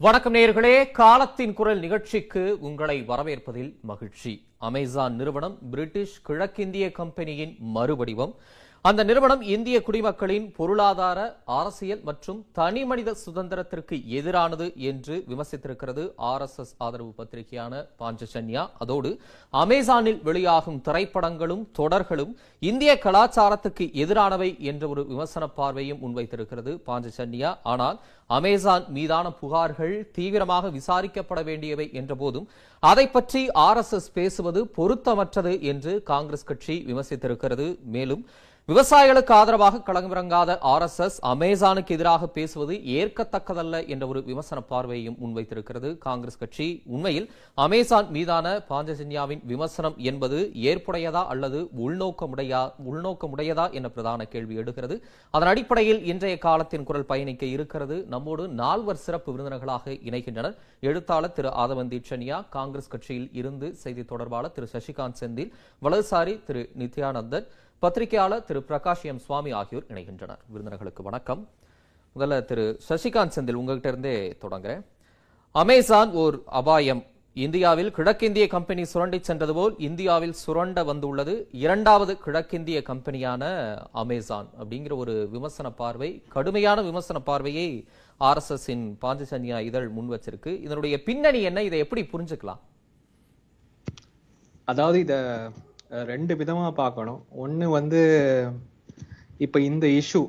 [0.00, 0.90] வணக்கம் நேயர்களே.
[0.90, 4.46] காலத்தின் குரல் நிகழ்ச்சிக்கு உங்களை வரவேற்பதில் மகிழ்ச்சி.
[4.58, 8.34] அமேசான் நிறுவனம் பிரிட்டிஷ் கிழக்கிந்திய கம்பெனியின் மறுவடிவம்.
[8.84, 11.20] அந்த நிறுவனம் இந்திய குடிமக்களின் பொருளாதார
[11.52, 19.10] அரசியல் மற்றும் தனிமனித சுதந்திரத்திற்கு எதிரானது என்று விமர்சித்திருக்கிறது ஆர்எஸ்எஸ் ஆதரவு பத்திரிகையான பாஞ்சசன்யா அதோடு
[19.54, 22.32] அமேசானில் வெளியாகும் திரைப்படங்களும் தொடர்களும்
[22.62, 27.98] இந்திய கலாச்சாரத்துக்கு எதிரானவை என்ற ஒரு விமர்சன பார்வையும் முன்வைத்திருக்கிறது பாஞ்சசன்யா ஆனால்
[28.30, 32.48] அமேசான் மீதான புகார்கள் தீவிரமாக விசாரிக்கப்பட வேண்டியவை என்ற போதும்
[32.82, 37.66] அதை பற்றி ஆர்எஸ்எஸ் பேசுவது பொருத்தமற்றது என்று காங்கிரஸ் கட்சி விமர்சித்திருக்கிறது.
[37.88, 38.22] மேலும்
[38.70, 46.66] விவசாயிகளுக்கு ஆதரவாக களமிறங்காத ஆர்எஸ்எஸ் அமேசானுக்கு எதிராக பேசுவது ஏற்கத்தக்கதல்ல என்ற ஒரு விமர்சன பார்வையையும் முன்வைத்திருக்கிறது காங்கிரஸ் கட்சி.
[46.94, 47.28] உண்மையில்
[47.64, 50.38] அமேசான் மீதான பாஞ்சஜன்யாவின் விமர்சனம் என்பது
[50.70, 52.60] ஏற்புடையதா அல்லது உள்நோக்கமுடையா
[52.90, 54.98] உள்நோக்கமுடையதா என்ற பிரதான கேள்வி எடுக்கிறது
[55.30, 57.98] அதன் அடிப்படையில் இன்றைய காலத்தின் குரல் பயணிக்க இருக்கிறது.
[58.14, 60.58] நம்மோடு நால்வர் சிறப்பு விருந்தினர்களாக இணைகின்றனர்.
[60.90, 65.50] எழுத்தாளர் திரு ஆதவன் தீட்சன்யா காங்கிரஸ் கட்சியில் இருந்து செய்தி தொடர்பாளர் திரு சசிகாந்த் செந்தில்
[65.86, 67.48] வலதுசாரி திரு நித்யானந்தன்
[67.82, 70.40] பத்திரிகையாளர் திரு பிரகாஷ் எம் சுவாமி ஆகியோர் இணைகின்றனர்.
[70.52, 71.48] விருந்தினர்களுக்கு வணக்கம்.
[72.16, 74.82] முதல்ல திரு சசிகாந்த் செந்தில் உங்ககிட்ட இருந்தே தொடங்குறேன்.
[75.50, 77.02] அமேசான் ஓர் அபாயம்.
[77.34, 83.44] இந்தியாவில் கிழக்கிந்திய கம்பெனி சுரண்டி சென்றது போல் இந்தியாவில் சுரண்ட வந்துள்ளது இரண்டாவது கிழக்கிந்திய கம்பெனியான
[83.92, 87.86] அமேசான் அப்படிங்கிற ஒரு விமர்சன பார்வை கடுமையான விமர்சன பார்வையை
[88.20, 90.60] ஆர்எஸ்எஸ் இன் பாஞ்சசன்யா இதழ் முன் வச்சிருக்கு.
[90.62, 91.62] இதனுடைய பின்னணி என்ன?
[91.62, 92.60] இதை எப்படி புரிஞ்சுக்கலாம்?
[94.64, 95.14] அதாவது இத
[95.90, 97.20] ரெண்டு விதமாக பார்க்கணும்.
[97.44, 98.00] ஒன்று வந்து
[99.44, 100.22] இப்போ இந்த இஷ்யூ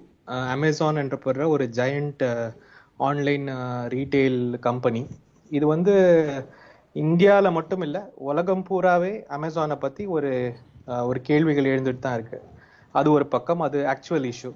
[0.55, 2.23] அமேசான் என்றப்படுற ஒரு ஜெயண்ட்
[3.07, 3.47] ஆன்லைன்
[3.95, 5.01] ரீட்டெயில் கம்பெனி
[5.51, 5.93] இது வந்து
[6.95, 10.31] இந்தியாவில் மட்டும் இல்லை உலகம் பூராவே அமேசானை பற்றி ஒரு
[11.09, 12.47] ஒரு கேள்விகள் எழுந்துட்டு தான் இருக்குது
[12.95, 14.51] அது ஒரு பக்கம் அது ஆக்சுவல் இஷ்யூ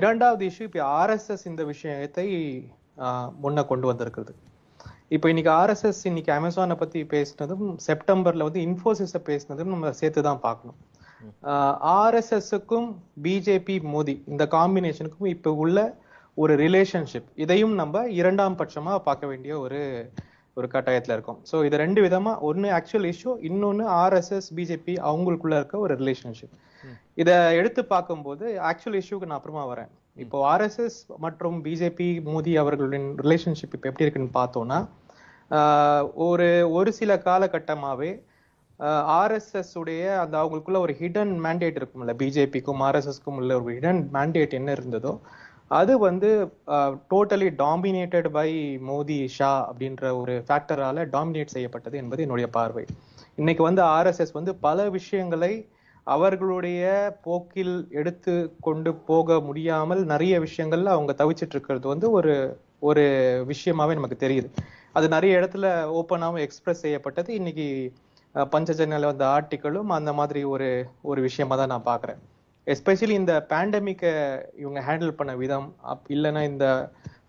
[0.00, 2.26] இரண்டாவது இஷ்யூ இப்போ ஆர்எஸ்எஸ் இந்த விஷயத்தை
[3.02, 3.10] முன்னே
[3.42, 4.32] முன்ன கொண்டு வந்திருக்கிறது.
[5.10, 10.78] இப்போ இன்னைக்கு ஆர்எஸ்எஸ் இன்னைக்கு அமேசானை பத்தி பேசினதும் செப்டம்பர்ல வந்து இன்ஃபோசிஸை பேசினதும் நம்ம சேர்த்து தான் பார்க்கணும்
[11.94, 12.86] ஆர்எஸ்எஸ்க்கும்
[13.24, 15.78] பிஜேபி மோடி இந்த காம்பினேஷனுக்கும் இப்போ உள்ள
[16.36, 19.80] ஒரு ரிலேஷன்ஷிப் இதையும் நம்ம இரண்டாம் பட்சமா பார்க்க வேண்டிய ஒரு
[20.56, 21.40] ஒரு கட்டாயத்துல இருக்கோம்.
[21.50, 26.54] ஸோ இது ரெண்டு விதமா ஒன்னு ஆக்சுவல் இஷ்யூ இன்னொன்னு ஆர்எஸ்எஸ் பிஜேபி அவங்களுக்குள்ள இருக்க ஒரு ரிலேஷன்ஷிப்
[27.22, 29.90] இத எடுத்து பார்க்கும்போது ஆக்சுவல் இஷ்யூக்கு நான் அப்புறமா வரேன்.
[30.24, 34.80] இப்போ ஆர்எஸ்எஸ் மற்றும் பிஜேபி மோடி அவர்களின் ரிலேஷன்ஷிப் இப்போ எப்படி இருக்குன்னு பார்த்தோம்னா
[36.14, 38.10] ஒரு ஒரு சில காலகட்டமாகவே
[39.20, 44.72] ஆர்எஸ்எஸ் உடைய அந்த அவங்களுக்குள்ள ஒரு ஹிடன் மேண்டேட் இருக்கும்ல பிஜேபிக்கும் ஆர்எஸ்எஸ்க்கும் உள்ள ஒரு ஹிடன் மேண்டேட் என்ன
[44.72, 45.12] இருந்ததோ
[45.70, 46.30] அது வந்து
[47.10, 52.84] totally dominated by Modi Shah அப்படின்ற ஒரு ஃபேக்டரால டாமினேட் செய்யப்பட்டது என்பது என்னுடைய பார்வை.
[53.36, 55.52] இன்னைக்கு வந்து ஆர்எஸ்எஸ் வந்து பல விஷயங்களை
[56.06, 56.82] அவர்களுடைய
[57.22, 62.34] போக்கில் எடுத்து கொண்டு போக முடியாமல் நிறைய விஷயங்கள்ல அவங்க தவிச்சிட்டு இருக்கிறது வந்து ஒரு
[62.80, 63.04] ஒரு
[63.48, 64.48] விஷயமாவே நமக்கு தெரியுது.
[64.94, 67.30] அது நிறைய இடத்துல ஓப்பனாகவும் எக்ஸ்பிரஸ் செய்யப்பட்டது.
[67.34, 67.66] இன்னைக்கு
[68.34, 70.68] அஹ், பஞ்சஜன்யால வந்த ஆர்டிக்கிளும் அந்த மாதிரி ஒரு
[71.04, 72.20] ஒரு விஷயமா தான் நான் பார்க்குறேன்.
[72.66, 74.12] எஸ்பெஷலி இந்த பேண்டமிக்கை
[74.56, 76.66] இவங்க ஹேண்டில் பண்ண விதம் அப் இல்லைன்னா இந்த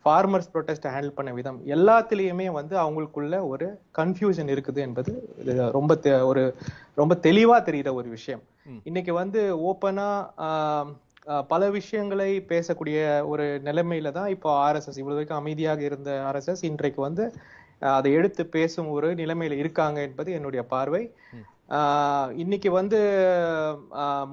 [0.04, 3.68] ஃபார்மர்ஸ் ப்ரொடெஸ்ட்டை ஹேண்டில் பண்ண விதம் எல்லாத்துலேயுமே வந்து அவங்களுக்குள்ள ஒரு
[3.98, 5.12] கன்ஃபியூஷன் இருக்குது என்பது
[5.72, 5.92] ரொம்ப
[6.26, 6.44] ஒரு
[6.96, 8.44] ரொம்ப தெளிவா தெரிகிற ஒரு விஷயம்.
[8.86, 10.08] இன்னைக்கு வந்து ஓப்பனா
[11.48, 17.26] பல விஷயங்களை பேசக்கூடிய ஒரு நிலைமையில தான் இப்போ ஆர்எஸ்எஸ் இவ்வளவு வரைக்கும் அமைதியாக இருந்த ஆர்எஸ்எஸ் இன்றைக்கு வந்து
[17.92, 21.04] அதை எடுத்து பேசும் ஒரு நிலைமையில இருக்காங்க என்பது என்னுடைய பார்வை.
[22.36, 23.00] இன்னைக்கு வந்து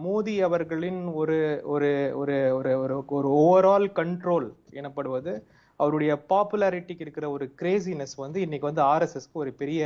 [0.05, 5.33] மோடி அவர்களின் ஒரு ஒரு ஒரு ஒரு ஒரு ஓவரால் கண்ட்ரோல் எனப்படுவது
[5.81, 9.83] அவருடைய பாப்புலாரிட்டிக்கு இருக்கிற ஒரு கிரேசினஸ் வந்து இன்னைக்கு வந்து ஆர்எஸ்எஸ்க்கு ஒரு பெரிய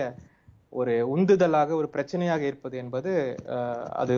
[0.72, 3.12] ஒரு உந்துதலாக ஒரு பிரச்சனையாக இருப்பது என்பது
[3.94, 4.14] அது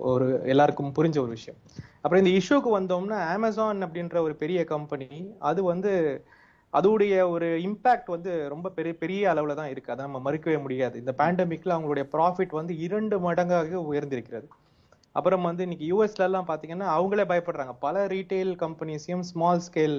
[0.00, 1.58] ஒரு எல்லாருக்கும் புரிஞ்ச ஒரு விஷயம்.
[2.02, 5.92] அப்புறம் இந்த இஷ்யூக்கு வந்தோம்னா அமேசான் அப்படின்ற ஒரு பெரிய கம்பெனி அது வந்து
[6.72, 9.92] அதோடைய ஒரு இம்பாக்ட் வந்து ரொம்ப பெரிய பெரிய அளவில் தான் இருக்கு.
[9.92, 10.98] அதை நம்ம மறுக்கவே முடியாது.
[10.98, 14.48] இந்த பேண்டமிக்ல அவங்களுடைய ப்ராஃபிட் வந்து இரண்டு மடங்காக உயர்ந்திருக்கிறது.
[15.12, 17.74] அப்புறம் வந்து இன்னைக்கு யூஎஸ்ல எல்லாம் பாத்தீங்கன்னா அவங்களே பயப்படுறாங்க.
[17.80, 19.98] பல ரீட்டைல் கம்பெனிஸையும் ஸ்மால் ஸ்கேல்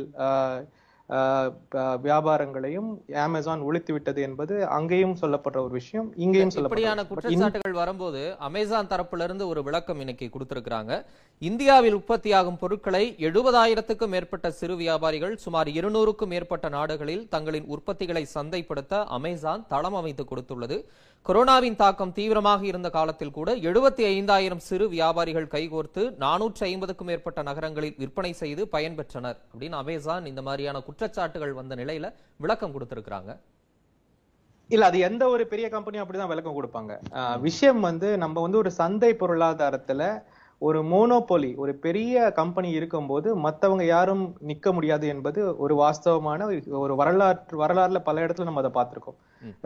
[2.07, 2.88] வியாபாரங்களையும்
[3.25, 9.24] அமேசான் ஒழித்து விட்டது என்பது அங்கேயும் சொல்லப்படுற ஒரு விஷயம் இங்கேயும் இப்படியான சொல்லப்படுற குற்றச்சாட்டுகள் வரும்போது அமேசான் தரப்புல
[9.24, 11.04] இருந்து ஒரு விளக்கம் இன்னைக்கு கொடுத்திருக்கிறாங்க.
[11.42, 19.66] இந்தியாவில் உற்பத்தியாகும் பொருட்களை எழுபதாயிரத்துக்கும் மேற்பட்ட சிறு வியாபாரிகள் சுமார் இருநூறுக்கும் மேற்பட்ட நாடுகளில் தங்களின் உற்பத்திகளை சந்தைப்படுத்த அமேசான்
[19.68, 20.80] தளம் அமைத்து கொடுத்துள்ளது.
[21.27, 27.95] கொரோனாவின் தாக்கம் தீவிரமாக இருந்த காலத்தில் கூட எழுபத்தி ஐந்தாயிரம் சிறு வியாபாரிகள் கைகோர்த்து நானூற்றி ஐம்பதுக்கும் மேற்பட்ட நகரங்களில்
[28.01, 29.38] விற்பனை செய்து பயன்பெற்றனர்.
[29.51, 32.13] அப்படின்னு அமேசான் இந்த மாதிரியான குற்றச்சாட்டுகள் வந்த நிலையில
[32.44, 33.31] விளக்கம் கொடுத்திருக்கிறாங்க.
[34.69, 36.94] இல்ல அது எந்த ஒரு பெரிய கம்பெனியும் அப்படிதான் விளக்கம் கொடுப்பாங்க.
[37.48, 40.01] விஷயம் வந்து நம்ம வந்து ஒரு சந்தை பொருளாதாரத்துல
[40.67, 46.47] ஒரு மோனோபோலி ஒரு பெரிய கம்பெனி இருக்கும்போது மத்தவங்க யாரும் நிக்க முடியாது என்பது ஒரு வாஸ்தவமான
[46.83, 49.17] ஒரு வரலாற்று வரலாறுல பல இடத்துல நம்ம அதை பார்த்திருக்கோம்.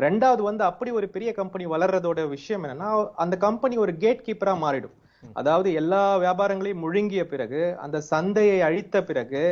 [0.06, 2.90] ரெண்டாவது வந்து அப்படி ஒரு பெரிய கம்பெனி வளர்றதோட விஷயம் என்னன்னா
[3.24, 4.96] அந்த கம்பெனி ஒரு கேட் கீப்பரா மாறிடும்
[5.40, 9.44] அதாவது எல்லா வியாபாரங்களையும் முழுங்கிய பிறகு அந்த சந்தையை அழித்த பிறகு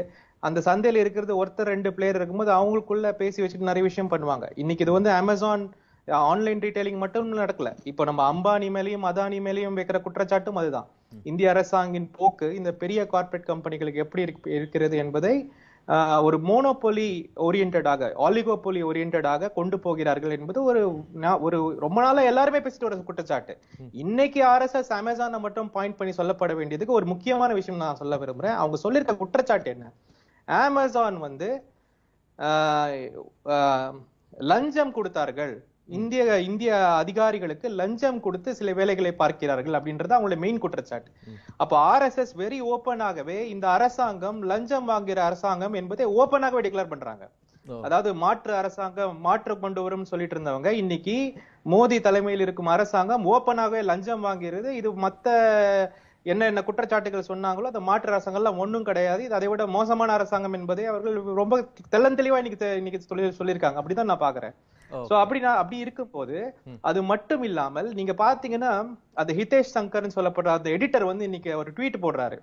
[0.44, 4.46] அந்த சந்தையில இருக்கிறது ஒருத்தர் ரெண்டு பிளேயர் இருக்கும்போது அவங்களுக்குள்ள பேசி வச்சுட்டு நிறைய விஷயம் பண்ணுவாங்க.
[4.62, 5.64] இன்னைக்கு இது வந்து அமேசான்
[6.12, 7.78] ஆன்லைன் ரீட்டைலிங் மட்டும் நடக்கல.
[7.84, 10.88] இப்போ நம்ம அம்பானி மேலயும் அதானி மேலயும் வைக்கிற குற்றச்சாட்டும் அதுதான்.
[11.24, 15.52] இந்திய அரசாங்கின் போக்கு இந்த பெரிய கார்ப்பரேட் கம்பெனிகளுக்கு எப்படி இருக்கு- இருக்கிறது என்பதை
[16.22, 21.04] ஒரு மோனோபொலி ஓரியன்டாக ஆலிகோபொலி ஓரியன்டாக கொண்டு போகிறார்கள் என்பது ஒரு
[21.40, 23.58] ஒரு ரொம்ப நாளா எல்லாருமே பேசிட்டு வர குற்றச்சாட்டு.
[23.92, 28.54] இன்னைக்கு ஆர்எஸ்எஸ் அமேசானை மட்டும் பாயிண்ட் பண்ணி சொல்லப்பட வேண்டியதுக்கு ஒரு முக்கியமான விஷயம் நான் சொல்ல விரும்புறேன்.
[28.54, 29.92] அவங்க சொல்லியிருக்க குற்றச்சாட்டு என்ன?
[30.46, 31.64] அமேசான் வந்து
[34.38, 35.66] லஞ்சம் கொடுத்தார்கள்.
[35.96, 41.12] இந்திய இந்திய அதிகாரிகளுக்கு லஞ்சம் கொடுத்து சில வேலைகளை பார்க்கிறார்கள் அப்படின்றது அவங்களுடைய மெயின் குற்றச்சாட்டு.
[41.64, 47.26] அப்ப ஆர்எஸ்எஸ் வெரி ஓப்பனாகவே இந்த அரசாங்கம் லஞ்சம் வாங்குகிற அரசாங்கம் என்பதை ஓப்பனாகவே டிக்ளேர் பண்றாங்க.
[47.86, 51.16] அதாவது மாற்று அரசாங்கம் மாற்று கொண்டு வரும் சொல்லிட்டு இருந்தவங்க இன்னைக்கு
[51.74, 55.34] மோடி தலைமையில் இருக்கும் அரசாங்கம் ஓப்பனாகவே லஞ்சம் வாங்கிறது இது மத்த
[56.32, 59.22] என்ன என்ன குற்றச்சாட்டுகள் சொன்னாங்களோ அந்த மாற்று அரசாங்கம்லாம் ஒண்ணும் கிடையாது.
[59.26, 61.58] இது அதை விட மோசமான அரசாங்கம் என்பதை அவர்கள் ரொம்ப
[61.94, 63.80] தெள்ளந்தெளிவா இன்னைக்கு இன்னைக்கு சொல்லி சொல்லியிருக்காங்க.
[63.82, 64.56] அப்படிதான் நான் பாக்குறேன்.
[65.10, 65.78] சோ அப்படி நான் அப்படி
[66.90, 68.72] அது மட்டும் இல்லாமல் நீங்க பாத்தீங்கன்னா
[69.22, 72.38] அது ஹிதேஷ் சங்கர்னு சொல்லப்படுற அந்த எடிட்டர் வந்து இன்னைக்கு ஒரு ட்வீட் போடுறாரு.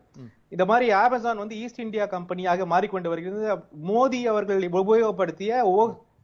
[0.54, 3.56] இந்த மாதிரி அமேசான் வந்து ஈஸ்ட் இந்தியா கம்பெனியாக மாறிக்கொண்டு வருகிறது.
[3.90, 5.62] மோடி அவர்கள் உபயோகப்படுத்திய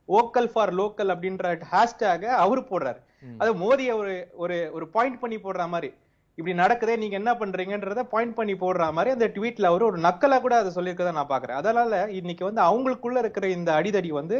[0.08, 3.00] ஓக்கல் ஃபார் லோக்கல் அப்படின்ற ஹேஷ்டேக அவரு போடுறாரு.
[3.42, 5.90] அது மோடி ஒரு ஒரு ஒரு பாயிண்ட் பண்ணி போடுற மாதிரி.
[6.38, 10.54] இப்படி நடக்குதே நீங்க என்ன பண்றீங்கன்றத பாயிண்ட் பண்ணி போடுற மாதிரி அந்த ட்வீட்ல அவரு ஒரு நக்கலா கூட
[10.60, 11.60] அதை சொல்லியிருக்கதை நான் பாக்குறேன்.
[11.62, 14.38] அதனால இன்னைக்கு வந்து அவங்களுக்குள்ள இருக்கிற இந்த அடிதடி வந்து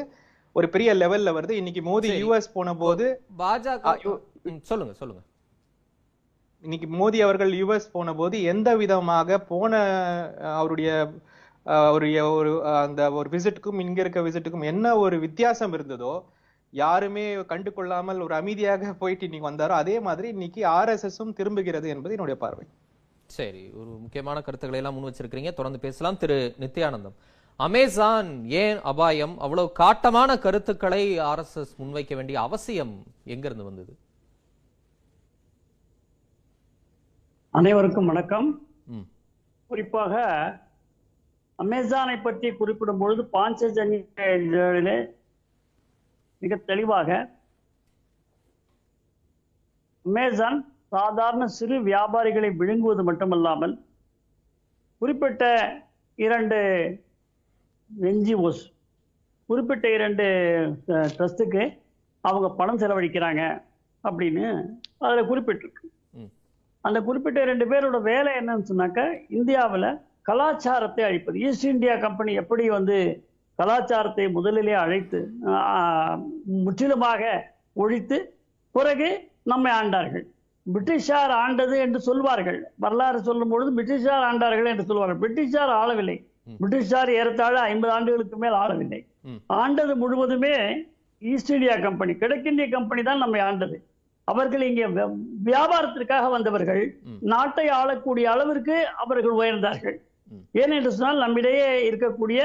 [0.56, 1.54] ஒரு பெரிய லெவல்ல வருது.
[1.58, 3.04] இன்னைக்கு மோடி யுஎஸ் போன போது
[3.38, 3.92] பாஜக
[4.64, 5.22] சொல்லுங்க சொல்லுங்க.
[6.64, 9.72] இன்னைக்கு மோடி அவர்கள் யுஎஸ் போன போது எந்த விதமாக போன
[10.54, 10.90] அவருடைய
[11.94, 12.08] ஒரு
[12.64, 16.12] அஹ், அந்த ஒரு விசிட்டுக்கும் இங்க இருக்க விசிட்டுக்கும் என்ன ஒரு வித்தியாசம் இருந்ததோ
[16.72, 22.38] யாருமே கண்டு கொள்ளாமல் ஒரு அமைதியாக போயிட்டு இன்னைக்கு வந்தாரோ அதே மாதிரி இன்னைக்கு ஆர்எஸ்எஸும் திரும்புகிறது என்பது என்னுடைய
[22.38, 22.66] பார்வை.
[23.30, 25.50] சரி ஒரு முக்கியமான கருத்துக்களை எல்லாம் முன் வச்சிருக்கிறீங்க.
[25.52, 26.16] தொடர்ந்து பேசலாம்.
[26.16, 27.16] திரு நித்யானந்தம்.
[27.64, 28.28] அமேசான்
[28.62, 29.32] ஏன் அபாயம்?
[29.44, 32.94] அவ்வளவு காட்டமான கருத்துக்களை ஆர்எஸ்எஸ் முன்வைக்க வேண்டிய அவசியம்
[33.32, 33.92] எங்கிருந்து வந்தது?
[37.54, 38.48] அனைவருக்கும் வணக்கம்.
[39.70, 40.14] குறிப்பாக
[41.58, 44.96] அமேசானை பற்றி குறிப்பிடும் பொழுது பாஞ்சஜன்யிலே
[46.42, 47.10] மிக தெளிவாக
[50.04, 50.58] அமேசான்
[50.94, 53.74] சாதாரண சிறு வியாபாரிகளை விழுங்குவது மட்டுமல்லாமல்
[55.02, 55.44] குறிப்பிட்ட
[56.18, 56.58] இரண்டு
[58.10, 58.62] என்ஜிஓஸ்
[59.48, 60.24] குறிப்பிட்ட இரண்டு
[60.88, 61.62] ட்ரஸ்ட்டுக்கு
[62.20, 63.42] அவங்க பணம் செலவழிக்கிறாங்க
[64.04, 64.44] அப்படின்னு
[64.98, 65.84] அதில் குறிப்பிட்டிருக்கு.
[66.80, 69.00] அந்த குறிப்பிட்ட ரெண்டு பேரோட வேலை என்னன்னு சொன்னாக்க
[69.38, 69.88] இந்தியாவில்
[70.28, 71.36] கலாச்சாரத்தை அழிப்பது.
[71.46, 72.98] ஈஸ்ட் இந்தியா கம்பெனி எப்படி வந்து
[73.58, 75.20] கலாச்சாரத்தை முதலிலே அழைத்து
[76.66, 77.22] முற்றிலுமாக
[77.82, 78.18] ஒழித்து
[78.72, 79.08] பிறகு
[79.52, 80.24] நம்மை ஆண்டார்கள்.
[80.66, 82.58] பிரிட்டிஷார் ஆண்டது என்று சொல்வார்கள்.
[82.84, 85.22] வரலாறு சொல்லும் பொழுது பிரிட்டிஷார் ஆண்டார்கள் என்று சொல்வார்கள்.
[85.24, 86.16] பிரிட்டிஷார் ஆளவில்லை.
[86.58, 89.00] பிரிட்டிஷார் ஏறத்தாழ ஐம்பது ஆண்டுகளுக்கு மேல் ஆளவில்லை.
[89.60, 90.54] ஆண்டது முழுவதுமே
[91.22, 93.76] ஈஸ்ட் இந்தியா கம்பெனி கிழக்கிந்திய கம்பெனி தான் நம்மை ஆண்டது.
[94.28, 94.86] அவர்கள் இங்கே
[95.50, 96.82] வியாபாரத்திற்காக வந்தவர்கள்.
[97.32, 99.96] நாட்டை ஆளக்கூடிய அளவிற்கு அவர்கள் உயர்ந்தார்கள்.
[100.62, 102.40] ஏனென்று சொன்னால் நம்மிடையே இருக்கக்கூடிய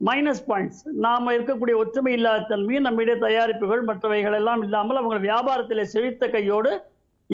[0.00, 6.26] மைனஸ் பாயிண்ட்ஸ் நாம இருக்கக்கூடிய ஒற்றுமை இல்லாத தன்மையும் நம்மிடையே தயாரிப்புகள் மற்றவைகள் எல்லாம் இல்லாமல் அவங்க வியாபாரத்தில் செழித்த
[6.34, 6.72] கையோடு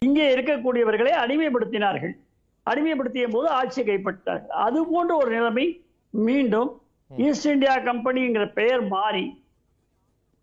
[0.05, 2.13] இங்கே இருக்கக்கூடியவர்களை அடிமைப்படுத்தினார்கள்.
[2.67, 4.55] அடிமைப்படுத்திய போது ஆட்சி கைப்பற்றார்கள்.
[4.67, 5.65] அது போன்ற ஒரு நிலைமை
[6.13, 6.71] மீண்டும்
[7.11, 9.27] ஈஸ்ட் இந்தியா கம்பெனிங்கிற பெயர் மாறி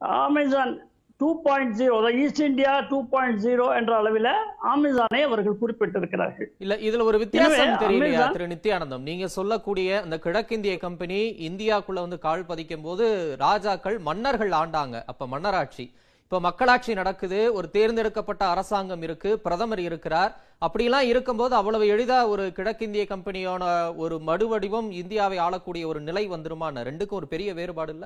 [0.01, 0.87] Amazon
[1.19, 4.29] two point zero east India two point zero என்ற அளவில்
[4.73, 6.49] அமேசானை அவர்கள் குறிப்பிட்டிருக்கிறார்கள்.
[6.63, 9.03] இல்ல இதுல ஒரு வித்தியாசம் தெரியலையா திரு நித்யானந்தம்?
[9.09, 15.03] நீங்க சொல்லக்கூடிய அந்த கிழக்கிந்திய கம்பெனி இந்தியாக்குள்ள வந்து கால் பதிக்கும் போது ராஜாக்கள் மன்னர்கள் ஆண்டாங்க.
[15.05, 15.91] அப்ப மன்னராட்சி.
[16.31, 20.31] இப்ப மக்களாட்சி நடக்குது ஒரு தேர்ந்தெடுக்கப்பட்ட அரசாங்கம் இருக்கு பிரதமர் இருக்கிறார்.
[20.65, 23.63] அப்படிலாம் இருக்கும்போது அவ்வளவு எளிதா ஒரு கிழக்கிந்திய கம்பெனியோட
[24.03, 28.05] ஒரு மறுவடிவம் இந்தியாவை ஆளக்கூடிய ஒரு நிலை வந்துருமான ரெண்டுக்கும் ஒரு பெரிய வேறுபாடு இல்ல?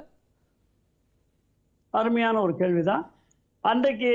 [1.93, 3.03] அருமையான ஒரு கேள்விதான்.
[3.63, 4.13] அன்றைக்கு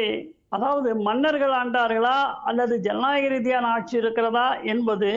[0.56, 2.16] அதாவது மன்னர்கள் ஆண்டார்களா
[2.50, 5.10] அல்லது ஜனநாயக ரீதியான ஆட்சி இருக்கிறதா என்பது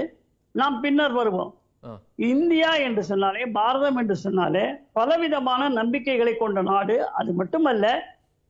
[0.55, 1.51] நாம் பின்னர் வருவோம்.
[2.31, 7.85] இந்தியா என்று சொன்னாலே பாரதம் என்று சொன்னாலே பலவிதமான நம்பிக்கைகளை கொண்ட நாடு அது மட்டுமல்ல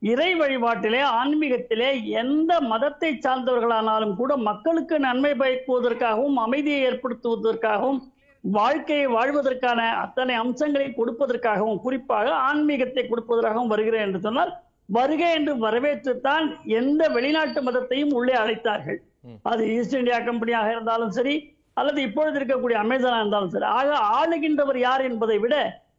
[0.02, 1.90] இறை வழிபாட்டிலே ஆன்மீகத்திலே
[2.22, 8.00] எந்த மதத்தை சார்ந்தவர்களானாலும் கூட மக்களுக்கு நன்மை பயக்குவதற்காகவும் அமைதியை ஏற்படுத்துவதற்காகவும்
[8.44, 14.54] வாழ்க்கையை வாழ்வதற்கான அத்தனை அம்சங்களை கொடுப்பதற்காகவும் குறிப்பாக ஆன்மீகத்தை கொடுப்பதற்காகவும் வருகிறேன் என்று சொன்னால்
[14.90, 16.46] வருகை என்று வரவேற்றுத்தான்
[16.80, 19.00] எந்த வெளிநாட்டு மதத்தையும் உள்ளே அழைத்தார்கள்.
[19.44, 21.36] அது ஈஸ்ட் இந்தியா கம்பெனியாக இருந்தாலும் சரி
[21.74, 25.56] அல்லது இப்பொழுது இருக்கக்கூடிய அமேசானா இருந்தாலும் சரி ஆக ஆளுகின்றவர் யார் என்பதை விட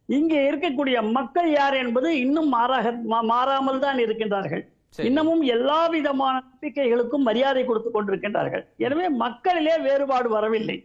[0.09, 2.91] இங்கே இருக்கக்கூடிய மக்கள் யார் என்பது இன்னும் மாறாக
[3.31, 4.63] மாறாமல் தான் இருக்கின்றார்கள்.
[5.09, 8.63] இன்னமும் எல்லா விதமான நம்பிக்கைகளுக்கும் மரியாதை கொடுத்து கொண்டிருக்கின்றார்கள்.
[8.85, 10.77] எனவே மக்களிலே வேறுபாடு வரவில்லை.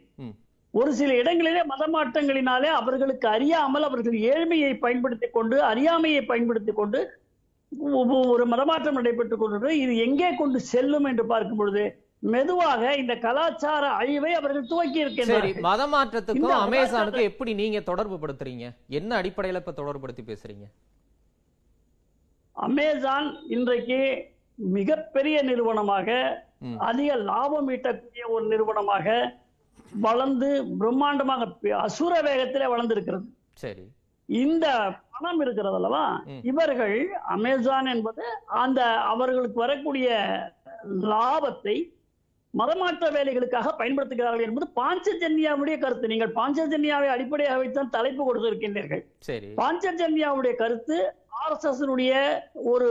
[0.75, 7.01] ஒரு சில இடங்களிலே மதமாற்றங்களினாலே அவர்களுக்கு அறியாமல் அவர்கள் ஏழ்மையை பயன்படுத்திக் கொண்டு அறியாமையை பயன்படுத்திக் கொண்டு
[8.33, 9.79] ஒரு மதமாற்றம் நடைபெற்றுக் கொண்டிருக்கிறது.
[9.85, 11.85] இது எங்கே கொண்டு செல்லும் என்று பார்க்கும் பொழுது
[12.23, 15.61] மெதுவாக இந்த கலாச்சார அழிவை அவர்கள் துவக்கி சரி இருக்கின்றார்கள்.
[15.61, 18.67] மத மாற்றத்துக்கும் இந்த அமேசானுக்கும் எப்படி நீங்க தொடர்பு படுத்துறீங்க?
[18.99, 20.67] என்ன அடிப்படையில இப்ப தொடர்புபடுத்தி பேசுறீங்க?
[22.53, 24.01] அமேசான் இன்றைக்கு
[24.59, 26.09] மிகப்பெரிய நிறுவனமாக.
[26.89, 29.07] அதிக லாபம் ஈட்டக்கூடிய ஒரு நிறுவனமாக
[30.07, 30.49] வளர்ந்து
[30.81, 31.47] பிரம்மாண்டமாக
[31.85, 33.27] அசுர வேகத்திலே வளர்ந்திருக்கிறது.
[33.63, 33.85] சரி.
[34.29, 34.67] இந்த
[35.13, 36.03] பணம் இருக்கிறது அல்லவா.
[36.51, 36.97] இவர்கள்
[37.37, 38.25] அமேசான் என்பது
[38.65, 38.81] அந்த
[39.13, 40.09] அவர்களுக்கு வரக்கூடிய
[41.13, 41.77] லாபத்தை
[42.55, 46.07] மதமாற்ற வேலைகளுக்காக பயன்படுத்துகிறார்கள் என்பது பாஞ்சஜன்யாவுடைய கருத்து.
[46.07, 49.03] நீங்கள் பாஞ்சஜன்யாவை அடிப்படையாக வைத்தான் தலைப்பு கொடுத்திருக்கின்றீர்கள்.
[49.63, 50.99] பாஞ்சஜன்யாவுடைய கருத்து
[51.43, 51.83] ஆர்எஸ்எஸ்
[52.73, 52.89] ஒரு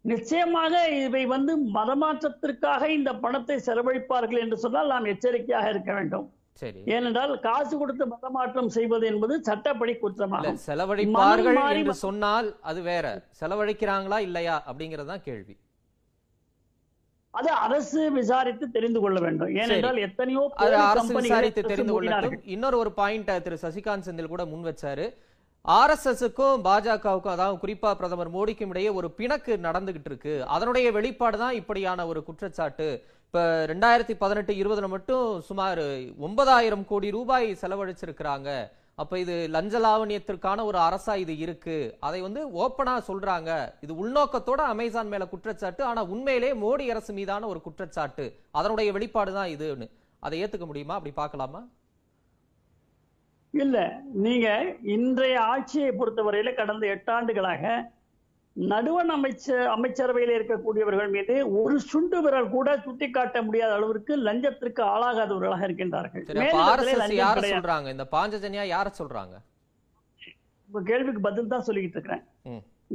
[0.00, 6.32] நிச்சயமாக இவை வந்து மதமாற்றத்திற்காக இந்த பணத்தை செலவழிப்பார்கள் என்று சொன்னால் நாம் எச்சரிக்கையாக இருக்க வேண்டும்.
[6.60, 6.80] சரி.
[6.94, 10.58] ஏனென்றால் காசு கொடுத்து மதமாற்றம் செய்வது என்பது சட்டப்படி குற்றமாகும்.
[10.66, 13.06] செலவழிப்பார்கள் என்று சொன்னால் அது வேற.
[13.40, 15.56] செலவழிக்கிறாங்களா இல்லையா அப்படிங்கறது தான் கேள்வி.
[17.38, 19.50] அது அரசு விசாரித்து தெரிந்து கொள்ள வேண்டும்.
[19.62, 20.42] ஏனென்றால் எத்தனையோ
[20.90, 22.36] அரசு விசாரித்து தெரிந்து கொள்ளட்டும்.
[22.54, 25.06] இன்னொரு ஒரு பாயிண்ட் திரு சசிகாந்த் செந்தில் கூட முன் வச்சாரு.
[25.64, 30.34] ஆர்எஸ்எஸ்க்கும் பாஜகவுக்கும் அதாவது குறிப்பா பிரதமர் மோடிக்கும் இடையே ஒரு பிணக்கு நடந்துகிட்டு இருக்கு.
[30.54, 32.88] அதனுடைய வெளிப்பாடு தான் இப்படியான ஒரு குற்றச்சாட்டு.
[33.26, 35.82] இப்ப ரெண்டாயிரத்தி பதினெட்டு இருபதுல மட்டும் சுமார்
[36.18, 38.68] ஒன்பதாயிரம் கோடி ரூபாய் செலவழிச்சிருக்கிறாங்க.
[38.94, 41.96] அப்போ இது லஞ்ச லாவணியத்திற்கான ஒரு அரசா இது இருக்கு.
[42.00, 43.72] அதை வந்து ஓப்பனா சொல்றாங்க.
[43.80, 45.84] இது உள்நோக்கத்தோட அமேசான் மேல குற்றச்சாட்டு.
[45.84, 48.36] ஆனா உண்மையிலே மோடி அரசு மீதான ஒரு குற்றச்சாட்டு.
[48.50, 49.90] அதனுடைய வெளிப்பாடு தான் இதுன்னு.
[50.18, 50.94] அதை ஏத்துக்க முடியுமா?
[50.94, 51.68] அப்படி பார்க்கலாமா?
[53.50, 54.00] இல்ல.
[54.12, 57.94] நீங்க இன்றைய ஆட்சியை பொறுத்தவரையில கடந்த எட்டாண்டுகளாக
[58.56, 66.24] நடுவண் அமைச்சர் அமைச்சரவையில் இருக்கக்கூடியவர்கள் மீது ஒரு சுண்டு விரல் கூட சுட்டிக்காட்ட முடியாத அளவிற்கு லஞ்சத்திற்கு ஆளாகாதவர்களாக இருக்கின்றார்கள்
[67.20, 67.42] யார.
[67.54, 69.36] சொல்றாங்க இந்த பாஞ்சஜன்யா யார சொல்றாங்க
[70.68, 72.24] உங்க கேள்விக்கு பதில் தான் சொல்லிக்கிட்டு இருக்கிறேன்.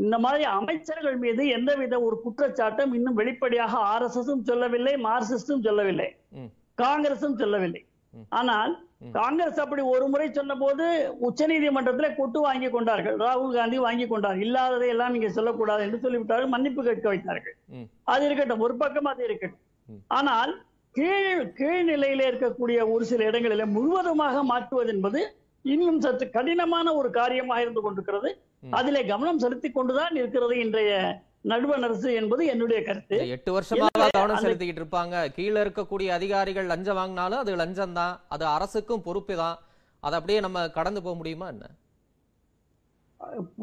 [0.06, 6.10] இந்த மாதிரி அமைச்சர்கள் மீது எந்தவித ஒரு குற்றச்சாட்டும் இன்னும் வெளிப்படையாக ஆர்எஸ்எஸும் சொல்லவில்லை மார்க்சிஸ்டும் சொல்லவில்லை.
[6.84, 7.82] காங்கிரசும் சொல்லவில்லை.
[8.40, 8.74] ஆனால்.
[9.18, 10.86] காங்கிரஸ் அப்படி ஒரு முறை சொன்னபோது
[11.28, 13.16] உச்சநீதிமன்றத்தில் கொட்டு வாங்கி கொண்டார்கள்.
[13.18, 14.38] ராகுல் காந்தி வாங்கி கொண்டார்.
[14.38, 16.54] இல்லாததை எல்லாம் நீங்க சொல்லக்கூடாது என்று சொல்லிவிட்டார்கள்.
[16.56, 17.56] மன்னிப்பு கேட்க வைத்தார்கள்.
[18.14, 18.60] அது இருக்கட்டும்.
[18.60, 19.64] ஒரு பக்கம் அது இருக்கட்டும்.
[20.08, 20.54] ஆனால்
[20.96, 25.22] கீழ் கீழ்நிலையில இருக்கக்கூடிய ஒரு சில இடங்களில முழுவதுமாக மாற்றுவது என்பது
[25.62, 28.30] இன்னும் சற்று கடினமான ஒரு காரியமாக இருந்து கொண்டிருக்கிறது.
[28.70, 30.92] அதிலே கவனம் செலுத்தி கொண்டுதான் இருக்கிறது இன்றைய
[31.46, 33.18] நடுவண் அரசு என்பது என்னுடைய கருத்து.
[33.36, 35.16] எட்டு வருஷமா இல்ல, கவனம் செலுத்திக்கிட்டு இருப்பாங்க.
[35.38, 38.16] கீழ இருக்கக்கூடிய அதிகாரிகள் லஞ்சம் வாங்கினாலும் அது லஞ்சம் தான்.
[38.36, 39.58] அது அரசுக்கும் பொறுப்பு தான்.
[40.04, 41.68] அதை அப்படியே நம்ம கடந்து போக முடியுமா என்ன?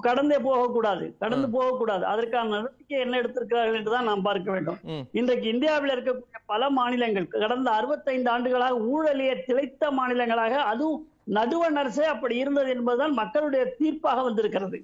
[0.07, 1.05] கடந்தே போகக்கூடாது.
[1.23, 2.05] கடந்து போகக்கூடாது.
[2.11, 4.79] அதற்கான நடவடிக்கை என்ன எடுத்திருக்கிறார்கள் என்றுதான் நாம் பார்க்க வேண்டும்.
[5.21, 11.01] இன்றைக்கு இந்தியாவில் இருக்கக்கூடிய பல மாநிலங்கள் கடந்த 65 ஆண்டுகளாக ஊழலிய திளைத்த மாநிலங்களாக அதுவும்
[11.39, 14.79] நடுவண் அரசே அப்படி இருந்தது என்பதுதான் மக்களுடைய தீர்ப்பாக வந்திருக்கிறது.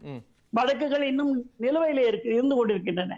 [0.57, 1.33] வழக்குகள் இன்னும்
[1.65, 3.15] நிலுவையிலே இருக்கு இருந்து கொண்டிருக்கின்றன.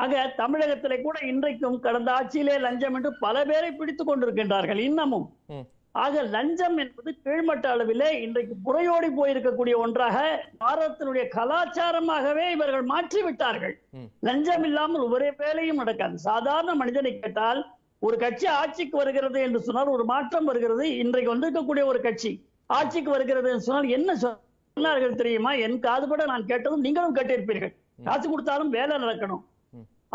[0.00, 5.26] ஆக தமிழகத்திலே கூட இன்றைக்கும் கடந்த ஆட்சியிலே லஞ்சம் என்று பல பேரை பிடித்துக் கொண்டிருக்கின்றார்கள் இன்னமும்.
[6.04, 10.16] ஆக லஞ்சம் என்பது கீழ்மட்ட அளவிலே இன்றைக்கு புறையோடி போயிருக்கக்கூடிய ஒன்றாக
[10.62, 13.74] பாரதத்தினுடைய கலாச்சாரமாகவே இவர்கள் மாற்றி விட்டார்கள்.
[14.28, 17.62] லஞ்சம் இல்லாமல் ஒரே வேலையும் நடக்காது சாதாரண மனிதனை கேட்டால்
[18.02, 22.32] ஒரு கட்சி ஆட்சிக்கு வருகிறது என்று சொன்னால் ஒரு மாற்றம் வருகிறது இன்றைக்கு வந்திருக்கக்கூடிய ஒரு கட்சி
[22.70, 24.10] ஆட்சிக்கு வருகிறது என்று சொன்னால் என்ன
[24.78, 25.50] சொன்னார்கள் தெரியுமா?
[25.64, 27.74] என் காதுபட நான் கேட்டதும் நீங்களும் கேட்டிருப்பீர்கள்.
[28.04, 29.42] காசு கொடுத்தாலும் வேலை நடக்கணும்.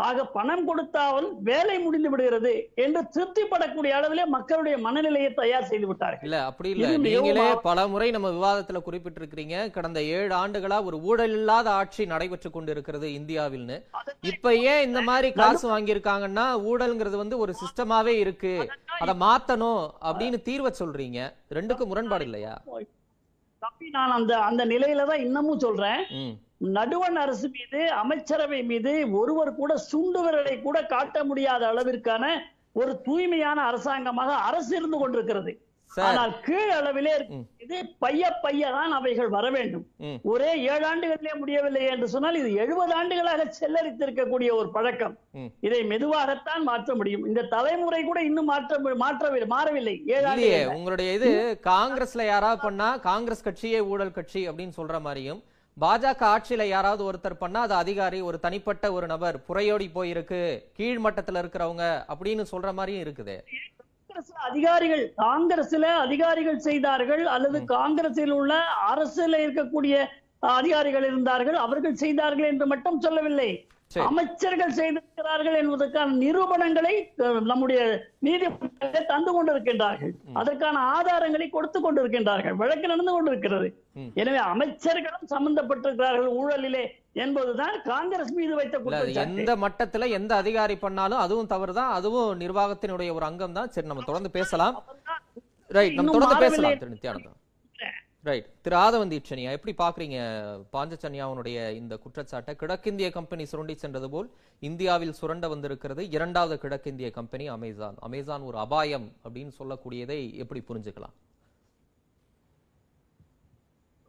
[0.08, 2.52] ஆக பணம் கொடுத்தால் வேலை முடிந்து விடுகிறது
[2.84, 6.24] என்று திருப்திப்படக்கூடிய அளவிலே மக்களுடைய மனநிலையை தயார் செய்து விட்டார்கள்.
[6.26, 6.90] இல்ல அப்படி இல்ல.
[7.06, 9.56] நீங்களே பல முறை நம்ம விவாதத்துல குறிப்பிட்டிருக்கிறீங்க.
[9.70, 13.78] கடந்த ஏழு ஆண்டுகளா ஒரு ஊழல் இல்லாத ஆட்சி நடைபெற்று கொண்டிருக்கிறது இந்தியாவில்னு.
[14.32, 18.54] இப்ப ஏன் இந்த மாதிரி காசு வாங்கியிருக்காங்கன்னா ஊழல்ங்கிறது வந்து ஒரு சிஸ்டமாவே இருக்கு.
[19.02, 21.20] அதை மாத்தணும் அப்படின்னு தீர்வை சொல்றீங்க.
[21.58, 22.56] ரெண்டுக்கும் முரண்பாடு இல்லையா?
[23.62, 26.02] தப்பி நான் அந்த அந்த நிலையில தான் இன்னமும் சொல்றேன்.
[26.76, 32.24] நடுவண் அரசு மீது அமைச்சரவை மீது ஒருவர் கூட சுண்டு விரலை கூட காட்ட முடியாத அளவிற்கான
[32.80, 35.52] ஒரு தூய்மையான அரசாங்கமாக அரசு இருந்து கொண்டிருக்கிறது.
[36.08, 37.14] ஆனால் கீழ் அளவிலே.
[37.64, 39.84] இது பைய பைய தான் அவைகள் வர வேண்டும்.
[40.32, 45.14] ஒரே ஏழு ஆண்டுகளிலே முடியவில்லை என்று சொன்னால் இது எழுபது ஆண்டுகளாக செல்லரித்திருக்கக்கூடிய ஒரு பழக்கம்.
[45.66, 47.26] இதை மெதுவாகத்தான் மாற்ற முடியும்.
[47.30, 49.96] இந்த தலைமுறை கூட இன்னும் மாற்ற மாற்றவில்லை மாறவில்லை.
[50.16, 51.30] ஏழு இல்லையே ஆண்டுகள் உங்களுடைய இது
[51.70, 55.42] காங்கிரஸ்ல யாராவது பண்ணா காங்கிரஸ் கட்சியே ஊழல் கட்சி அப்படின்னு சொல்ற மாதிரியும்
[55.76, 60.40] பாஜக ஆட்சியில யாராவது ஒருத்தர் பண்ணா அது அதிகாரி ஒரு தனிப்பட்ட ஒரு நபர் புறையோடி போயிருக்கு
[60.78, 63.36] கீழ் மட்டத்துல இருக்கிறவங்க அப்படின்னு சொல்ற மாதிரியும் இருக்குது.
[64.20, 68.54] காங்கிரஸ்ல அதிகாரிகள் காங்கிரஸ்ல அதிகாரிகள் செய்தார்கள் அல்லது காங்கிரஸில் உள்ள
[68.92, 69.94] அரசுல இருக்கக்கூடிய
[70.58, 73.50] அதிகாரிகள் இருந்தார்கள் அவர்கள் செய்தார்கள் என்று மட்டும் சொல்லவில்லை.
[73.90, 74.04] சரி.
[74.08, 76.92] அமைச்சர்கள் செய்திருக்கிறார்கள் என்பதற்கான நிரூபணங்களை
[77.50, 77.80] நம்முடைய
[78.26, 80.12] நீதிமன்றத்தில் தந்து கொண்டிருக்கின்றார்கள்.
[80.40, 82.56] அதற்கான ஆதாரங்களை கொடுத்து கொண்டிருக்கின்றார்கள்.
[82.62, 83.68] வழக்கு நடந்து கொண்டிருக்கிறது.
[84.22, 86.84] எனவே அமைச்சர்களும் சம்பந்தப்பட்டிருக்கிறார்கள் ஊழலிலே.
[87.12, 91.92] என்பதுதான் காங்கிரஸ் மீது வைத்த எந்த மட்டத்துல எந்த அதிகாரி பண்ணாலும் அதுவும் தவறுதான்.
[91.98, 94.76] அதுவும் நிர்வாகத்தினுடைய ஒரு அங்கம் தான் சரி நம்ம தொடர்ந்து பேசலாம்.
[95.68, 96.44] ரைட் நம்ம தொடர்ந்து.
[96.46, 97.38] பேசலாம் திரு நித்யானந்தம்
[98.28, 100.16] ரைட் திரு ஆதவந்தி இச்சனியா எப்படி பாக்குறீங்க?
[100.72, 102.52] பாஞ்சச்சன்யாவுடைய இந்த குற்றச்சாட்டை.
[102.62, 104.28] கிழக்கிந்திய கம்பெனி சுரண்டி சென்றது போல்
[104.60, 107.96] இந்தியாவில் சுரண்ட வந்திருக்கிறது இரண்டாவது கிழக்கிந்திய கம்பெனி அமேசான்.
[108.08, 111.14] அமேசான் ஒரு அபாயம் அப்படின்னு சொல்லக்கூடியதை எப்படி புரிஞ்சுக்கலாம்?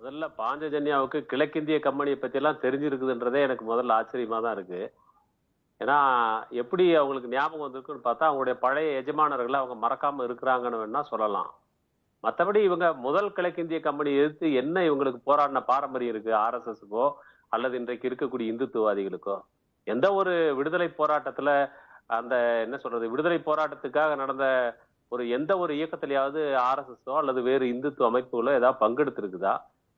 [0.02, 4.80] முதல்ல பாஞ்சஜன்யாவுக்கு கிழக்கிந்திய கம்பெனியை பற்றிலாம் தெரிஞ்சிருக்குதுன்றதே எனக்கு முதல்ல ஆச்சரியமாக தான் இருக்கு.
[5.82, 5.98] ஏன்னா
[6.62, 11.50] எப்படி அவங்களுக்கு ஞாபகம் வந்திருக்குன்னு பார்த்தா அவங்களுடைய பழைய எஜமானர்களை அவங்க மறக்காம இருக்கிறாங்கன்னு வேணால் சொல்லலாம்.
[12.24, 17.06] மற்றபடி இவங்க முதல் கிழக்கிந்திய கம்பெனி எதிர்த்து என்ன இவங்களுக்கு போராடின பாரம்பரியம் இருக்கு ஆர்எஸ்எஸ்க்கோ
[17.56, 19.38] அல்லது இன்றைக்கு இருக்கக்கூடிய இந்துத்துவாதிகளுக்கோ
[19.88, 21.54] எந்த ஒரு விடுதலை போராட்டத்தில்
[22.18, 24.48] அந்த என்ன சொல்றது விடுதலை போராட்டத்துக்காக நடந்த
[25.12, 29.54] ஒரு எந்த ஒரு இயக்கத்திலேயாவது ஆர்எஸ்எஸ்ஸோ அல்லது வேறு இந்துத்துவ அமைப்புகளோ ஏதாவது பங்கெடுத்திருக்குதா?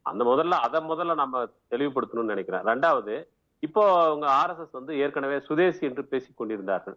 [0.05, 1.43] அந்த முதல்ல அதை முதல்ல நம்ம
[1.73, 3.15] தெளிவுபடுத்தணும்னு நினைக்கிறேன் ரெண்டாவது
[3.63, 6.95] இப்போ அவங்க ஆர்எஸ்எஸ் வந்து ஏற்கனவே சுதேசி என்று பேசிக் கொண்டிருந்தார்கள்.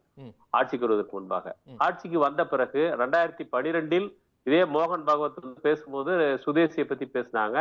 [0.50, 1.46] ஆட்சிக்கு வருவதற்கு முன்பாக.
[1.86, 4.08] ஆட்சிக்கு வந்த பிறகு ரெண்டாயிரத்தி பனிரெண்டில்
[4.46, 6.12] இதே மோகன் பாகவத் வந்து பேசும்போது
[6.44, 7.58] சுதேசியை பத்தி பேசினாங்க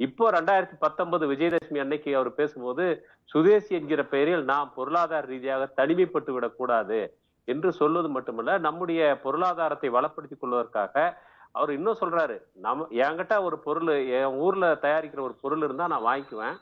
[0.00, 2.84] இப்போ ரெண்டாயிரத்தி பத்தொன்பது விஜயதசமி அன்னைக்கு அவர் பேசும்போது
[3.30, 6.98] சுதேசி என்கிற பெயரில் நாம் பொருளாதார ரீதியாக தனிமைப்பட்டு விடக்கூடாது
[7.48, 10.94] என்று சொல்வது மட்டுமல்ல நம்முடைய பொருளாதாரத்தை வளப்படுத்திக் கொள்வதற்காக
[11.56, 16.56] அவர் இன்னும் சொல்றாரு நம்ம என்கிட்ட ஒரு பொருள் என் ஊர்ல தயாரிக்கிற ஒரு பொருள் இருந்தா நான் வாங்கிக்குவேன்.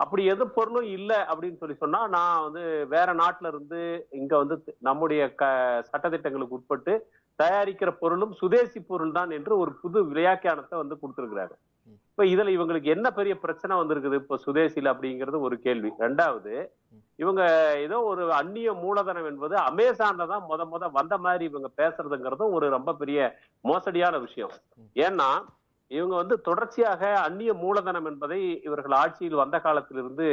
[0.00, 2.62] அப்படி எது பொருளும் இல்லை அப்படின்னு சொல்லி சொன்னா நான் வந்து
[2.94, 3.80] வேற நாட்டுல இருந்து
[4.20, 4.56] இங்க வந்து
[4.88, 5.44] நம்முடைய க
[5.90, 6.94] சட்டத்திட்டங்களுக்கு உட்பட்டு
[7.38, 11.54] தயாரிக்கிற பொருளும் சுதேசி பொருள் தான் என்று ஒரு புது விளையாக்கியானத்தை வந்து கொடுத்திருக்கிறாரு.
[12.08, 14.20] இப்ப இதுல இவங்களுக்கு என்ன பெரிய பிரச்சனை வந்திருக்குது?
[14.22, 15.90] இப்ப சுதேசில அப்படிங்கிறது ஒரு கேள்வி.
[16.04, 16.54] ரெண்டாவது
[17.18, 17.42] இவங்க
[17.84, 22.94] ஏதோ ஒரு அந்நிய மூலதனம் என்பது அமேசான்ல தான் முத முத வந்த மாதிரி இவங்க பேசுறதுங்கிறதும் ஒரு ரொம்ப
[23.00, 23.20] பெரிய
[23.70, 24.52] மோசடியான விஷயம்.
[25.06, 25.30] ஏன்னா
[25.90, 30.28] இவங்க வந்து தொடர்ச்சியாக அந்நிய மூலதனம் என்பதை இவர்கள் ஆட்சியில் வந்த காலத்திலிருந்து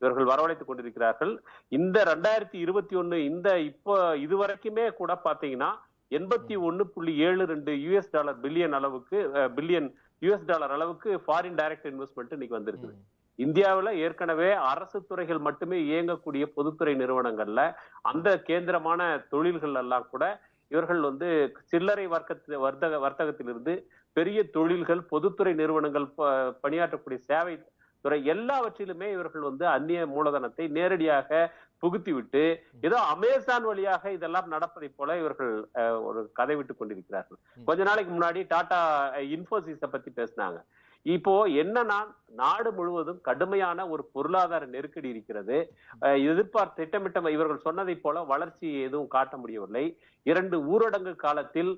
[0.00, 1.32] இவர்கள் வரவழைத்துக் கொண்டிருக்கிறார்கள்.
[1.78, 5.70] இந்த ரெண்டாயிரத்தி இருபத்தி ஒண்ணு இந்த இப்போ இதுவரைக்குமே கூட பாத்தீங்கன்னா
[6.18, 9.18] எண்பத்தி ஒண்ணு புள்ளி ஏழு ரெண்டு யூஎஸ் டாலர் பில்லியன் அளவுக்கு
[9.56, 9.88] பில்லியன்
[10.22, 12.94] யூஎஸ் டாலர் அளவுக்கு ஃபாரின் டைரக்ட் இன்வெஸ்ட்மெண்ட் இன்னைக்கு வந்திருக்குது.
[13.38, 17.62] இந்தியாவுல ஏற்கனவே அரசு துறைகள் மட்டுமே இயங்கக்கூடிய பொதுத்துறை நிறுவனங்கள்ல
[18.02, 20.24] அந்த கேந்திரமான தொழில்கள் எல்லாம் கூட
[20.70, 21.28] இவர்கள் வந்து
[21.64, 23.74] சில்லறை வர்க்க வர்த்தக வர்த்தகத்திலிருந்து
[24.16, 26.06] பெரிய தொழில்கள் பொதுத்துறை நிறுவனங்கள்
[26.62, 27.54] பணியாற்றக்கூடிய சேவை
[28.04, 31.38] துறை எல்லாவற்றிலுமே இவர்கள் வந்து அந்நிய மூலதனத்தை நேரடியாக
[31.82, 32.42] புகுத்தி விட்டு
[32.80, 35.52] ஏதோ அமேசான் வழியாக இதெல்லாம் நடப்பதை போல இவர்கள்
[36.08, 37.38] ஒரு கதை விட்டுக் கொண்டிருக்கிறார்கள்.
[37.64, 38.80] கொஞ்ச நாளைக்கு முன்னாடி டாடா
[39.36, 40.58] இன்ஃபோசிஸ பத்தி பேசினாங்க.
[41.06, 41.98] இப்போ என்னன்னா
[42.40, 45.58] நாடு முழுவதும் கடுமையான ஒரு பொருளாதார நெருக்கடி இருக்கிறது.
[46.30, 49.84] எதிர்பார்த்த திட்டமிட்ட இவர்கள் சொன்னதை போல வளர்ச்சி எதுவும் காட்ட முடியவில்லை.
[50.26, 51.72] இரண்டு ஊரடங்கு காலத்தில்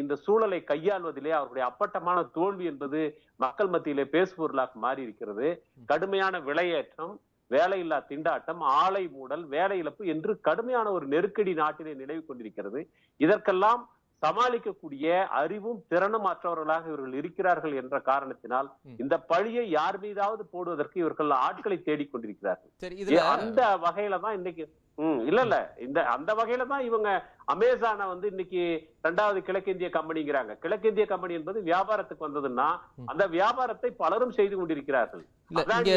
[0.00, 3.00] இந்த சூழலை கையாள்வதிலே அவருடைய அப்பட்டமான தோல்வி என்பது
[3.44, 5.48] மக்கள் மத்தியிலே பேசுபொருளாக மாறி இருக்கிறது
[5.90, 7.14] கடுமையான விலையேற்றம்
[7.50, 12.80] வேலையில்லா திண்டாட்டம் ஆலை மூடல் வேலை இழப்பு என்று கடுமையான ஒரு நெருக்கடி நாட்டிலே நிலவி கொண்டிருக்கிறது.
[13.20, 13.82] இதற்கெல்லாம்
[14.22, 15.06] சமாளிக்கக்கூடிய
[15.38, 22.70] அறிவும் திறனும் மற்றவர்களாக இவர்கள் இருக்கிறார்கள் என்ற காரணத்தினால் இந்த பழியை யார் மீதாவது போடுவதற்கு இவர்கள் ஆட்களை தேடிக்கொண்டிருக்கிறார்கள்.
[22.76, 24.64] சரி ஏ, இதுல அந்த வகையில தான் இன்னைக்கு
[24.98, 25.56] ம் இல்ல இல்ல.
[25.86, 27.08] இந்த அந்த வகையில தான் இவங்க
[27.52, 28.62] அமேசானை வந்து இன்னைக்கு
[29.06, 30.52] ரெண்டாவது கிழக்கிந்திய கம்பெனிங்கிறாங்க.
[30.62, 32.66] கிழக்கிந்திய கம்பெனி என்பது வியாபாரத்துக்கு வந்ததுன்னா
[33.10, 35.22] அந்த வியாபாரத்தை பலரும் செய்து கொண்டிருக்கிறார்கள்.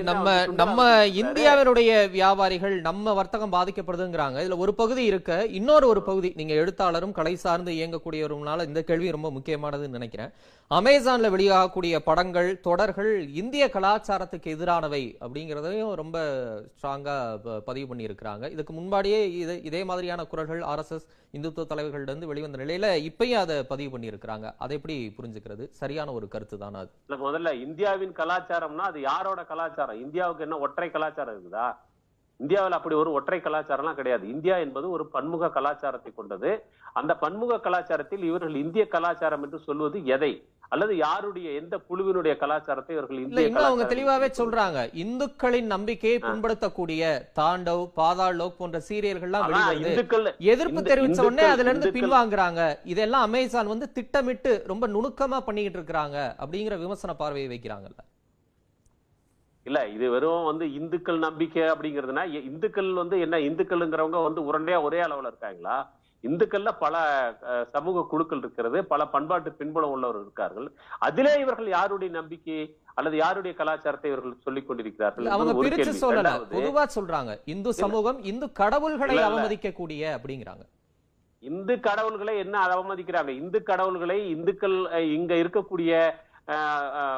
[0.09, 0.27] நம்ம
[0.61, 0.81] நம்ம.
[1.21, 4.37] இந்தியாவினுடைய வியாபாரிகள் நம்ம வர்த்தகம் பாதிக்கப்படுதுங்கிறாங்க.
[4.43, 9.31] இதுல ஒரு பகுதி இருக்க இன்னொரு ஒரு பகுதி நீங்க எழுத்தாளரும் கலை சார்ந்து இயங்கக்கூடியவருனால இந்த கேள்வி ரொம்ப
[9.37, 10.31] முக்கியமானதுன்னு நினைக்கிறேன்.
[10.71, 13.11] அமேசான்ல வெளியாகக்கூடிய படங்கள் தொடர்கள்
[13.41, 16.17] இந்திய கலாச்சாரத்துக்கு எதிரானவை அப்படிங்கறதையும் ரொம்ப
[16.75, 17.17] ஸ்ட்ராங்கா
[17.69, 23.39] பதிவு பண்ணி இருக்கிறாங்க இதுக்கு முன்பாடியே இது இதே மாதிரியான குரல்கள் ஆர்எஸ்எஸ் இந்துத்துவ தலைவர்களிடம் வெளிவந்த நிலையில இப்பயும்
[23.43, 24.47] அதை பதிவு பண்ணியிருக்கிறாங்க.
[24.57, 25.65] அதை எப்படி புரிஞ்சுக்கிறது?
[25.81, 26.91] சரியான ஒரு கருத்து தானே அது?
[27.07, 30.01] இல்ல முதல்ல இந்தியாவின் கலாச்சாரம்னா அது யாரோட கலாச்சாரம்?
[30.01, 31.67] இந்தியாவுக்கு என்ன ஒற்றை கலாச்சாரம் இருக்குதா?
[32.37, 34.27] இந்தியாவில் அப்படி ஒரு ஒற்றை கலாச்சாரம்லாம் கிடையாது.
[34.27, 36.51] இந்தியா என்பது ஒரு பன்முக கலாச்சாரத்தை கொண்டது.
[36.93, 40.33] அந்த பன்முக கலாச்சாரத்தில் இவர்கள் இந்திய கலாச்சாரம் என்று சொல்வது எதை?
[40.73, 44.79] அல்லது யாருடைய எந்த குழுவினுடைய கலாச்சாரத்தை இவர்கள் இல்ல இந்திய அவங்க தெளிவாவே சொல்றாங்க.
[45.03, 47.01] இந்துக்களின் நம்பிக்கையை புண்படுத்தக்கூடிய
[47.39, 49.47] தாண்டவ் பாதாள் லோக் போன்ற சீரியல்கள்லாம்
[50.53, 52.61] எதிர்ப்பு தெரிவிச்ச உடனே அதுல இருந்து பின்வாங்குறாங்க.
[52.93, 58.01] இதெல்லாம் அமேசான் வந்து திட்டமிட்டு ரொம்ப நுணுக்கமா பண்ணிக்கிட்டு இருக்காங்க அப்படிங்கிற விமர்சன பார்வையை வைக்கிறாங்கல்ல.
[59.65, 65.31] இல்ல இது வெறும் வந்து இந்துக்கள் நம்பிக்கை அப்படிங்கிறதுனா இந்துக்கள் வந்து என்ன இந்துக்கள்ங்கிறவங்க வந்து உரண்டையா ஒரே அளவுல
[65.31, 65.75] இருக்காங்களா?
[66.27, 66.95] இந்துக்கள்ல பல
[67.73, 70.67] சமூக குழுக்கள் இருக்கிறது பல பண்பாட்டு பின்புலம் உள்ளவர் இருக்கார்கள்.
[71.07, 72.57] அதிலே இவர்கள் யாருடைய நம்பிக்கை
[72.97, 75.93] அல்லது யாருடைய கலாச்சாரத்தை இவர்கள் சொல்லிக் கொண்டிருக்கிறார்கள் அவங்க பிரிச்சு.
[76.03, 76.31] சொல்லல.
[76.55, 79.17] பொதுவா சொல்றாங்க இந்து சமூகம் இந்து கடவுள்களை.
[79.29, 80.65] அவமதிக்க கூடிய அப்படிங்கிறாங்க.
[81.51, 83.31] இந்து கடவுள்களை என்ன அவமதிக்கிறாங்க?
[83.41, 84.77] இந்து கடவுள்களை இந்துக்கள்
[85.17, 85.93] இங்க இருக்கக்கூடிய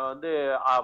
[0.08, 0.32] வந்து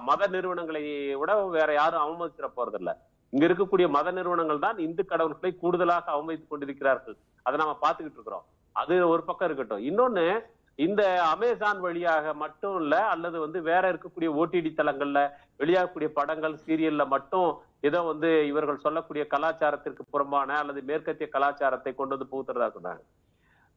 [0.08, 0.82] மத நிறுவனங்களை
[1.20, 2.92] விட வேற யாரும் அவமதிச்சிட போறதில்ல.
[3.32, 7.16] இங்க இருக்கக்கூடிய மத நிறுவனங்கள் தான் இந்து கடவுள்களை கூடுதலாக அவமதித்துக் கொண்டிருக்கிறார்கள்.
[7.42, 8.44] அதை நாம பார்த்துக்கிட்டு இருக்கிறோம்.
[8.72, 9.84] அது ஒரு பக்கம் இருக்கட்டும்.
[9.90, 17.06] இன்னொன்னு இந்த அமேசான் வழியாக மட்டும் இல்ல அல்லது வந்து வேற இருக்கக்கூடிய ஓடிடி தளங்கள்ல வெளியாகக்கூடிய படங்கள் சீரியல்ல
[17.06, 17.48] மட்டும்
[17.80, 23.02] ஏதோ வந்து இவர்கள் சொல்லக்கூடிய கலாச்சாரத்திற்கு புறம்பான அல்லது மேற்கத்திய கலாச்சாரத்தை கொண்டு வந்து புகுத்துறதா சொன்னாங்க.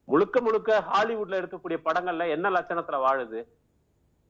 [0.08, 3.42] முழுக்க முழுக்க ஹாலிவுட்ல இருக்கக்கூடிய படங்கள்ல என்ன லட்சணத்துல வாழுது?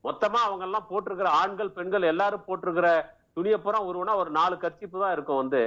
[0.03, 2.87] மொத்தமா அவங்க எல்லாம் போட்டிருக்கிற ஆண்கள் பெண்கள் எல்லாரும் போட்டிருக்கிற
[3.37, 3.79] துணியை பூரா
[4.21, 5.61] ஒரு நாலு கர்ச்சிப்பு தான் இருக்கும் வந்து.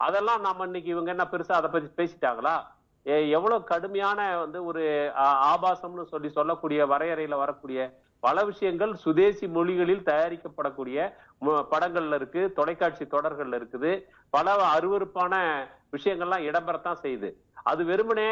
[0.00, 2.56] அதெல்லாம் நாம இன்னைக்கு இவங்க என்ன பெருசா அதை பத்தி பேசிட்டாங்களா?
[3.36, 4.82] எவ்வளவு கடுமையான வந்து ஒரு
[5.52, 7.80] ஆபாசம்னு சொல்லி சொல்லக்கூடிய வரையறையில வரக்கூடிய
[8.26, 10.98] பல விஷயங்கள் சுதேசி மொழிகளில் தயாரிக்கப்படக்கூடிய
[11.72, 13.92] படங்கள்ல இருக்கு தொலைக்காட்சி தொடர்கள்ல இருக்குது.
[14.36, 15.34] பல அருவருப்பான
[15.96, 17.30] விஷயங்கள்லாம் இடம்பெறத்தான் செய்யுது.
[17.70, 18.30] அது வெறுமனே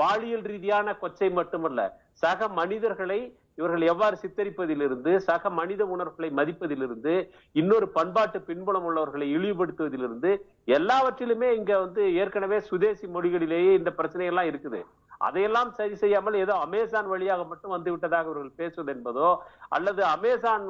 [0.00, 1.80] பாலியல் ரீதியான கொச்சை மட்டுமல்ல
[2.22, 3.20] சக மனிதர்களை
[3.60, 7.14] இவர்கள் எவ்வாறு சித்தரிப்பதிலிருந்து சக மனித உணர்வுகளை மதிப்பதிலிருந்து
[7.62, 10.32] இன்னொரு பண்பாட்டு பின்புலம் உள்ளவர்களை இழிவுபடுத்துவதிலிருந்து
[10.78, 14.80] எல்லாவற்றிலுமே இங்க வந்து ஏற்கனவே சுதேசி மொழிகளிலேயே இந்த பிரச்சனையெல்லாம் இருக்குது.
[15.26, 19.30] அதையெல்லாம் சரி செய்யாமல் ஏதோ அமேசான் வழியாக மட்டும் வந்து விட்டதாக இவர்கள் பேசுவது என்பதோ
[19.76, 20.64] அல்லது அமேசான்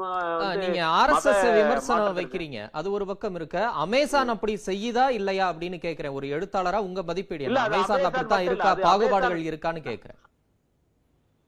[0.62, 2.58] நீங்க ஆர்எஸ்எஸ் விமர்சனம் வைக்கிறீங்க.
[2.80, 6.16] அது ஒரு பக்கம் இருக்க அமேசான் அப்படி செய்யுதா இல்லையா அப்படின்னு கேக்குறேன்.
[6.20, 8.72] ஒரு எழுத்தாளரா உங்க மதிப்பீடு அமேசான் அப்படித்தான் இருக்கா?
[8.88, 10.20] பாகுபாடுகள் இருக்கான்னு கேக்குறேன்.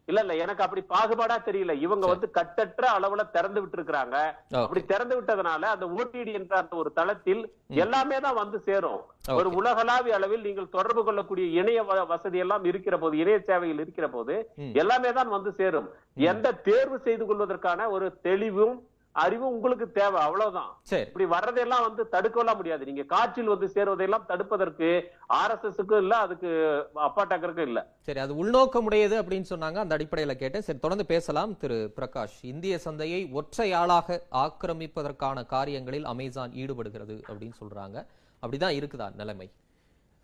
[0.08, 1.72] இல்ல இல்ல எனக்கு அப்படி பாகுபாடா தெரியல.
[1.86, 2.04] இவங்க.
[2.12, 4.16] வந்து கட்டற்ற அளவுல திறந்து விட்டு இருக்கிறாங்க
[4.62, 7.42] அப்படி திறந்து விட்டதுனால அந்த ஓடிடி என்ற அந்த ஒரு தளத்தில்
[7.82, 9.00] எல்லாமே தான் வந்து சேரும்.
[9.38, 9.48] ஒரு.
[9.60, 14.36] உலகளாவிய அளவில் நீங்கள் தொடர்பு கொள்ளக்கூடிய இணைய வசதி எல்லாம் இருக்கிற போது இணைய சேவைகள் இருக்கிற போது.
[14.82, 15.88] எல்லாமே தான் வந்து சேரும்.
[16.32, 18.76] எந்த தேர்வு செய்து கொள்வதற்கான ஒரு தெளிவும்
[19.12, 20.78] அறிவும் உங்களுக்கு தேவை அவ்வளவுதான்.
[20.82, 21.06] சரி.
[21.06, 22.84] இப்படி வர்றதெல்லாம் வந்து தடுக்கலாம் முடியாது.
[22.84, 26.48] நீங்க காற்றில் வந்து சேருவதெல்லாம் தடுப்பதற்கு ஆர்எஸ்எஸ்க்கும் இல்ல அதுக்கு
[26.94, 27.92] அப்பாட்டாக்கருக்கும் இல்ல.
[28.00, 30.62] சரி அது உள்நோக்கமுடையது அப்படின்னு சொன்னாங்க அந்த அடிப்படையில கேட்டேன்.
[30.62, 32.38] சரி தொடர்ந்து பேசலாம் திரு பிரகாஷ்.
[32.42, 38.06] இந்திய சந்தையை ஒற்றையாளாக ஆக்கிரமிப்பதற்கான காரியங்களில் அமேசான் ஈடுபடுகிறது அப்படின்னு சொல்றாங்க.
[38.42, 39.50] அப்படிதான் இருக்குதா நிலைமை?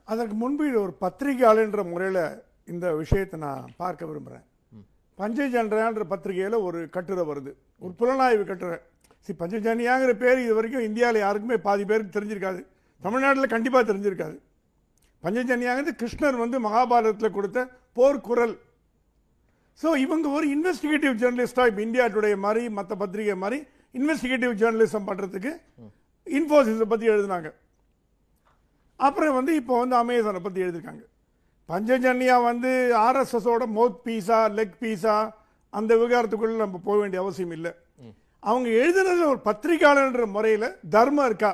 [0.05, 4.47] அதற்கு முன்பு இது ஒரு பத்திரிகையாளர்ன்ற முறையில் இந்த விஷயத்தை நான் பார்க்க விரும்புகிறேன்
[5.19, 7.53] பஞ்சஜன்யான்ற பத்திரிகையில் ஒரு கட்டுரை வருது.
[7.83, 8.79] ஒரு புலனாய்வு கட்டுரை.
[9.25, 12.61] சி பஞ்சஜன்யாங்கிற பேர் இது வரைக்கும் இந்தியாவில் யாருக்குமே பாதி பேருக்கு தெரிஞ்சிருக்காது.
[13.03, 14.37] தமிழ்நாட்டில் கண்டிப்பாக தெரிஞ்சிருக்காது.
[15.25, 17.59] பஞ்சஜன்யாங்கிறது கிருஷ்ணர் வந்து மகாபாரதத்தில் கொடுத்த
[17.99, 18.57] போர்க்குரல்.
[19.81, 23.59] ஸோ இவங்க ஒரு இன்வெஸ்டிகேட்டிவ் ஜேர்னலிஸ்டாக இப்போ இந்தியா டுடே மாதிரி மற்ற பத்திரிகை மாதிரி
[23.99, 25.53] இன்வெஸ்டிகேட்டிவ் ஜேர்னலிசம் பண்ணுறதுக்கு
[26.27, 27.49] இன்ஃபோசிஸை பற்றி எழுதினாங்க.
[29.01, 31.05] அப்புறம் வந்து இப்போ வந்து அமேசானை பற்றி எழுதியிருக்காங்க
[31.69, 32.71] பஞ்சஜன்யா வந்து
[33.07, 35.17] ஆர்எஸ்எஸோட மோத் பீஸா லெக் பீஸா
[35.71, 37.73] அந்த விவகாரத்துக்குள்ள நம்ம போக வேண்டிய அவசியம் இல்லை.
[38.41, 41.51] அவங்க எழுதுனது ஒரு பத்திரிகையாளர்ன்ற முறையில் தர்மம் இருக்கா?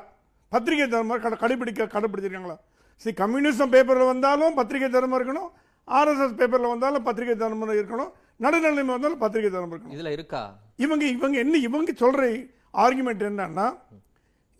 [0.49, 2.57] பத்திரிகை தர்மம் கடை கடைபிடிக்க கடைபிடிச்சிருக்காங்களா?
[2.97, 5.49] சரி கம்யூனிசம் பேப்பரில் வந்தாலும் பத்திரிகை தர்மம் இருக்கணும்.
[5.89, 8.13] ஆர்எஸ்எஸ் பேப்பரில் வந்தாலும் பத்திரிகை தர்மம் இருக்கணும்.
[8.41, 9.95] நடுநிலைமை வந்தாலும் பத்திரிகை தர்மம் இருக்கணும்.
[9.97, 10.43] இதுல இருக்கா?
[10.77, 12.23] இவங்க இவங்க என்ன இவங்க சொல்ற
[12.85, 13.67] ஆர்குமெண்ட் என்னன்னா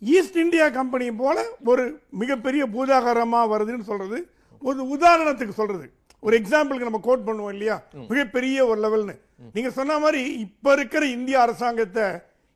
[0.01, 4.17] ஈஸ்ட் இந்தியா கம்பெனி போல ஒரு மிகப்பெரிய பூதாகரமா வருதுன்னு சொல்றது
[4.61, 5.87] ஒரு உதாரணத்துக்கு சொல்றது.
[6.25, 7.75] ஒரு எக்ஸாம்பிளுக்கு நம்ம கோட் பண்ணுவோம் இல்லையா?
[8.11, 9.15] மிகப்பெரிய ஒரு லெவல்னு
[9.55, 12.05] நீங்க சொன்ன மாதிரி இப்ப இருக்கிற இந்திய அரசாங்கத்தை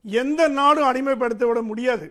[0.05, 2.07] எந்த நாடும் அடிமைப்படுத்த விட முடியாது.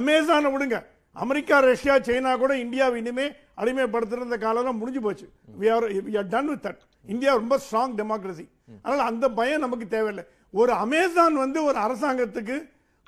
[0.00, 0.78] அமேசானை விடுங்க.
[1.24, 3.26] அமெரிக்கா ரஷ்யா சைனா கூட இந்தியாவை இனிமே
[3.60, 5.26] அடிமைப்படுத்துற இந்த காலம் முடிஞ்சு போச்சு.
[5.60, 6.78] we are we are done with that.
[7.12, 8.44] India ரொம்ப ஸ்ட்ராங் டெமோக்ரஸி
[8.82, 10.24] அதனால அந்த பயம் நமக்கு தேவையில்லை.
[10.60, 12.56] ஒரு அமேசான் வந்து ஒரு அரசாங்கத்துக்கு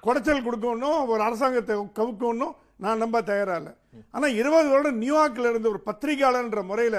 [0.06, 3.72] குடைச்சல் கொடுக்கணும் ஒரு அரசாங்கத்தை கவுக்கணும் நான் நம்ப தயாரா இல்லை.
[4.10, 6.98] ஆனா இருபது வருடம் நியூயார்க்ல இருந்த ஒரு பத்திரிகையாளர்ன்ற முறையில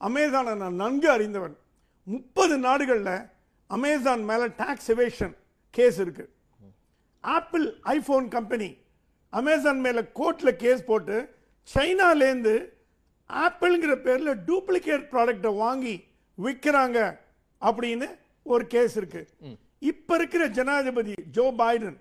[0.00, 1.54] அமேசானை நான் நன்கு அறிந்தவன்.
[2.06, 3.12] முப்பது நாடுகள்ல
[3.70, 5.34] அமேசான் மேல டாக்ஸ் எவேஷன்
[5.74, 6.24] கேஸ் இருக்கு.
[7.24, 8.70] ஆப்பிள் ஐபோன் கம்பெனி
[9.32, 11.16] அமேசான் மேல கோர்ட்ல கேஸ் போட்டு
[11.74, 12.54] சைனாலேருந்து
[13.30, 15.94] ஆப்பிள்ங்கிற பேர்ல டூப்ளிகேட் ப்ராடக்ட்டை வாங்கி
[16.38, 16.98] விற்கிறாங்க
[17.62, 18.08] அப்படின்னு
[18.52, 19.22] ஒரு கேஸ் இருக்கு.
[19.90, 21.98] இப்ப இருக்கிற ஜனாதிபதி ஜோ பைடன்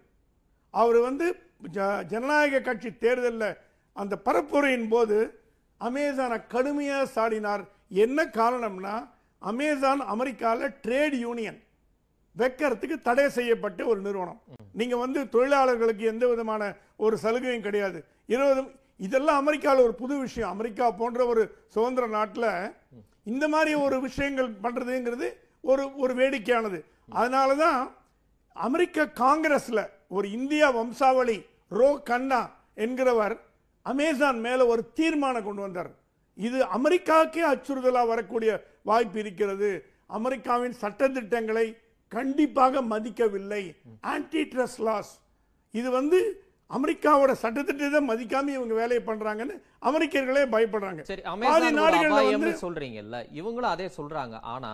[0.73, 1.27] அவர் வந்து
[2.12, 3.57] ஜனநாயக கட்சி தேர்தலில்
[3.95, 5.17] அந்த பரப்புரையின் போது
[5.81, 7.63] அமேசானை கடுமையா சாடினார்.
[7.91, 8.95] என்ன காரணம்னா
[9.41, 11.60] அமேசான் அமெரிக்காவில் ட்ரேட் யூனியன்
[12.36, 14.39] வைக்கிறதுக்கு தடை செய்யப்பட்ட ஒரு நிறுவனம்.
[14.80, 16.63] நீங்கள் வந்து தொழிலாளர்களுக்கு எந்த விதமான
[17.06, 18.00] ஒரு சலுகையும் கிடையாது.
[18.34, 18.62] இருபது
[19.06, 20.54] இதெல்லாம் அமெரிக்காவில் ஒரு புது விஷயம்.
[20.56, 21.43] அமெரிக்கா போன்ற ஒரு
[21.76, 22.50] சுதந்திர நாட்டில்
[23.32, 25.28] இந்த மாதிரி ஒரு விஷயங்கள் பண்ணுறதுங்கிறது
[25.71, 26.80] ஒரு ஒரு வேடிக்கையானது.
[27.19, 27.80] அதனால தான்
[28.56, 29.84] அமெரிக்க காங்கிரஸில்
[30.17, 31.38] ஒரு இந்தியா வம்சாவளி
[31.80, 32.41] ரோ கண்ணா
[32.86, 33.36] என்கிறவர்
[33.86, 35.91] அமேசான் மேலே ஒரு தீர்மானம் கொண்டு வந்தார்.
[36.45, 38.52] இது அமெரிக்காவுக்கே அச்சுறுத்தலா வரக்கூடிய
[38.89, 39.69] வாய்ப்பு இருக்கிறது.
[40.17, 41.67] அமெரிக்காவின் சட்டத்திட்டங்களை
[42.12, 43.63] கண்டிப்பாக மதிக்கவில்லை.
[44.12, 45.13] ஆன்டி ட்ரஸ்ட் லாஸ்
[45.73, 46.19] இது வந்து
[46.78, 49.56] அமெரிக்காவோட சட்டத்திட்டத்தை மதிக்காம இவங்க வேலையை பண்றாங்கன்னு
[49.89, 51.02] அமெரிக்கர்களே பயப்படுறாங்க.
[51.10, 54.36] சரி பாதி அமேசான் சொல்றீங்கல்ல இவங்களும் அதே சொல்றாங்க.
[54.56, 54.71] ஆனா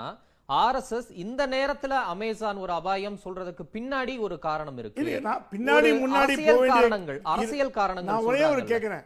[0.50, 5.06] ஆர்எஸ்எஸ் இந்த நேரத்துல அமேசான் ஒரு அபாயம் சொல்றதுக்கு பின்னாடி ஒரு காரணம் இருக்கு.
[5.54, 6.36] பின்னாடி முன்னாடி
[6.74, 9.00] காரணங்கள் அரசியல் காரணங்கள் நான் ஒரே ஒரு சொல்றாங்கல்ல.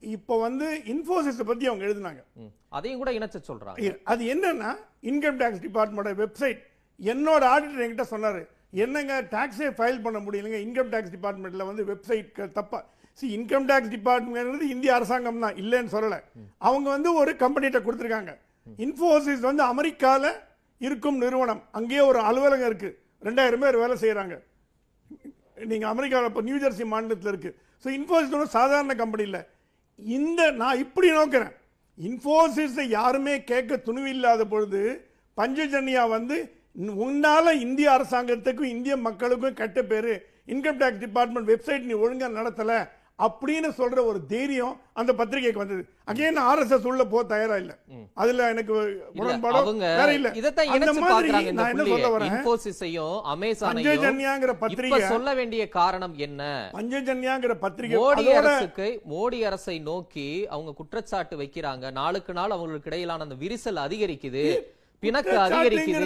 [0.00, 2.22] இப்போ வந்து இன்ஃபோசிஸ் பத்தி அவங்க எழுதுனாங்க.
[2.68, 3.78] அதையும் கூட இணைச்சு சொல்றாங்க.
[3.78, 6.58] இ- அது என்னன்னா இன்கம் டேக்ஸ் டிபார்ட்மெண்ட் வெப்சைட்
[7.02, 10.58] என்னோட ஆடிட்டர் என்கிட்ட சொன்னாரு என்னங்க டாக்ஸே ஃபைல் பண்ண முடியலங்க.
[10.66, 12.84] இன்கம் டேக்ஸ் டிபார்ட்மெண்ட்ல வந்து வெப்சைட் தப்பா.
[13.12, 16.22] சி இன்கம் டேக்ஸ் டிபார்ட்மெண்ட் இந்திய அரசாங்கம் தான் இல்லைன்னு சொல்லல.
[16.58, 18.36] அவங்க வந்து ஒரு கம்பெனிட்ட கொடுத்துருக்காங்க.
[18.76, 20.32] இன்ஃபோசிஸ் வந்து அமெரிக்கால
[20.78, 21.62] இருக்கும் நிறுவனம்.
[21.70, 23.02] அங்கேயே ஒரு அலுவலகம் இருக்கு.
[23.22, 24.42] ரெண்டாயிரம் பேர் வேலை செய்யறாங்க
[25.64, 27.50] நீங்க அமெரிக்காவில் இப்போ நியூ ஜெர்சி மாநிலத்தில் இருக்கு.
[27.84, 29.46] ஸோ இன்ஃபோசிஸ் ஒன்றும் சாதாரண கம்பெனி இல்லை.
[29.96, 31.52] இந்த நான் இப்படி நோக்கிறேன்.
[32.02, 36.54] இன்ஃபோசிஸை யாருமே கேட்க துணிவில்லாத பொழுது பஞ்சஜன்யா வந்து
[36.94, 40.26] உன்னால் இந்திய அரசாங்கத்துக்கும் இந்திய மக்களுக்கும் கெட்ட பேரு.
[40.46, 42.88] இன்கம் டேக்ஸ் டிபார்ட்மெண்ட் வெப்சைட் நீ ஒழுங்காக நடத்தலை.
[43.18, 45.82] அப்படின்னு சொல்ற ஒரு தைரியம் அந்த பத்திரிகைக்கு வந்தது.
[46.06, 47.78] அகைன் ஆர்எஸ்எஸ் உள்ள போக தயாரா இல்ல.
[48.14, 50.30] அதுல எனக்கு இல்ல, உடன்பாடோ அவங்க வேற இல்ல.
[50.30, 51.84] இதைத்தான் அந்த மாதிரி நான் என்ன.
[51.84, 52.30] சொல்ல வரேன்?
[52.30, 56.70] இன்ஃபோசிஸையும் அமேசானையும் பஞ்சஜன்யாங்கிற பத்திரிகை சொல்ல வேண்டிய காரணம் என்ன?
[56.72, 61.92] பஞ்சஜன்யாங்கிற பத்திரிகை மோடி அரசுக்கு மோடி அரசை நோக்கி அவங்க குற்றச்சாட்டு வைக்கிறாங்க.
[61.92, 64.74] நாளுக்கு நாள் அவங்களுக்கு இடையிலான அந்த விரிசல் அதிகரிக்குது.
[65.02, 66.04] பிணக்கு அதிகரிக்குது.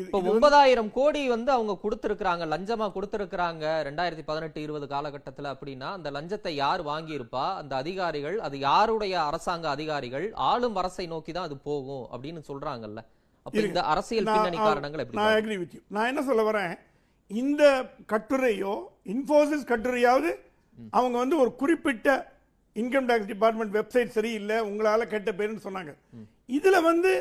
[0.00, 6.52] இப்ப ஒன்பதாயிரம் கோடி வந்து அவங்க கொடுத்திருக்காங்க லஞ்சமா கொடுத்திருக்காங்க ரெண்டாயிரத்தி பதினெட்டு இருபது காலகட்டத்துல அப்படின்னா அந்த லஞ்சத்தை
[6.56, 7.44] யார் வாங்கியிருப்பா?
[7.54, 10.26] அந்த அதிகாரிகள் அது யாருடைய அரசாங்க அதிகாரிகள்?
[10.42, 13.02] ஆளும் அரசை நோக்கி தான் அது போகும் அப்படின்னு சொல்றாங்கல்ல.
[13.46, 13.60] அப்ப.
[13.60, 15.20] இந்த அரசியல் பின்னணி காரணங்கள் எப்படி
[15.88, 16.74] நான் என்ன சொல்ல வரேன்?
[17.30, 17.62] இந்த
[18.12, 18.74] கட்டுரையோ
[19.06, 20.30] இன்ஃபோசிஸ் கட்டுரையாவது
[20.90, 22.08] அவங்க வந்து ஒரு குறிப்பிட்ட
[22.76, 25.92] இன்கம் டேக்ஸ் டிபார்ட்மெண்ட் வெப்சைட் சரியில்லை உங்களால கெட்ட பேருன்னு சொன்னாங்க.
[26.48, 27.12] இதுல வந்து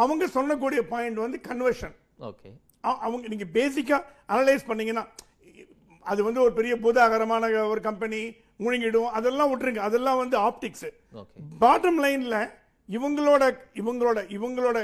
[0.00, 1.96] அவங்க சொல்லக்கூடிய பாயிண்ட் வந்து கன்வர்ஷன்
[2.28, 2.50] ஓகே
[3.06, 3.98] அவங்க நீங்க பேசிக்கா
[4.34, 5.04] அனலைஸ் பண்ணீங்கன்னா
[6.12, 8.20] அது வந்து ஒரு பெரிய பூதாகரமான ஒரு கம்பெனி
[8.64, 9.10] முழுங்கிடும்.
[9.18, 9.82] அதெல்லாம் விட்டுருங்க.
[9.88, 10.86] அதெல்லாம் வந்து ஆப்டிக்ஸ்
[11.62, 12.36] பாட்டம் லைன்ல
[12.88, 13.44] இவங்களோட
[13.80, 14.78] இவங்களோட இவங்களோட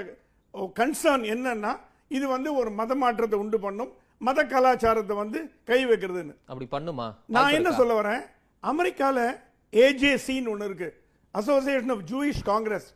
[0.80, 1.72] கன்சர்ன் என்னன்னா
[2.16, 3.92] இது வந்து ஒரு மத மாற்றத்தை உண்டு பண்ணும்.
[4.26, 5.38] மத கலாச்சாரத்தை வந்து
[5.70, 6.34] கை வைக்கிறதுன்னு.
[6.50, 7.06] அப்படி பண்ணுமா?
[7.36, 7.72] நான் என்ன?
[7.80, 8.22] சொல்ல வரேன்?
[8.62, 9.18] அமெரிக்கால
[9.72, 10.90] ஏஜேசின்னு ஒன்று இருக்கு.
[11.34, 12.88] அசோசியேஷன் ஆஃப் ஜூயிஷ் காங்கிரஸ்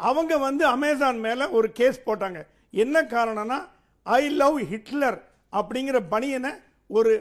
[0.00, 2.40] அவங்க வந்து அமேசான் மேலே ஒரு கேஸ் போட்டாங்க.
[2.84, 3.58] என்ன காரணம்னா
[4.06, 5.18] ஐ லவ் ஹிட்லர்
[5.58, 6.52] அப்படிங்கிற பனியனை
[6.90, 7.12] ஒரு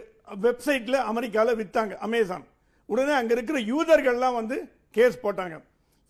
[0.45, 2.45] வெப்சைட்டில் அமெரிக்காவில் விற்றாங்க அமேசான்.
[2.89, 4.57] உடனே அங்கே இருக்கிற யூதர்கள்லாம் வந்து
[4.97, 5.55] கேஸ் போட்டாங்க.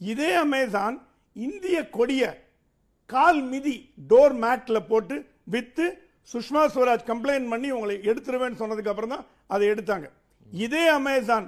[0.02, 0.96] இதே அமேசான்
[1.36, 2.32] இந்திய கொடியை
[3.10, 3.76] கால் மிதி
[4.12, 5.16] டோர் மேட்டில் போட்டு
[5.54, 5.88] விற்று
[6.34, 10.08] சுஷ்மா ஸ்வராஜ் கம்ப்ளைண்ட் பண்ணி உங்களை எடுத்துருவேன்னு சொன்னதுக்கப்புறம் தான் அதை எடுத்தாங்க.
[10.66, 11.48] இதே அமேசான்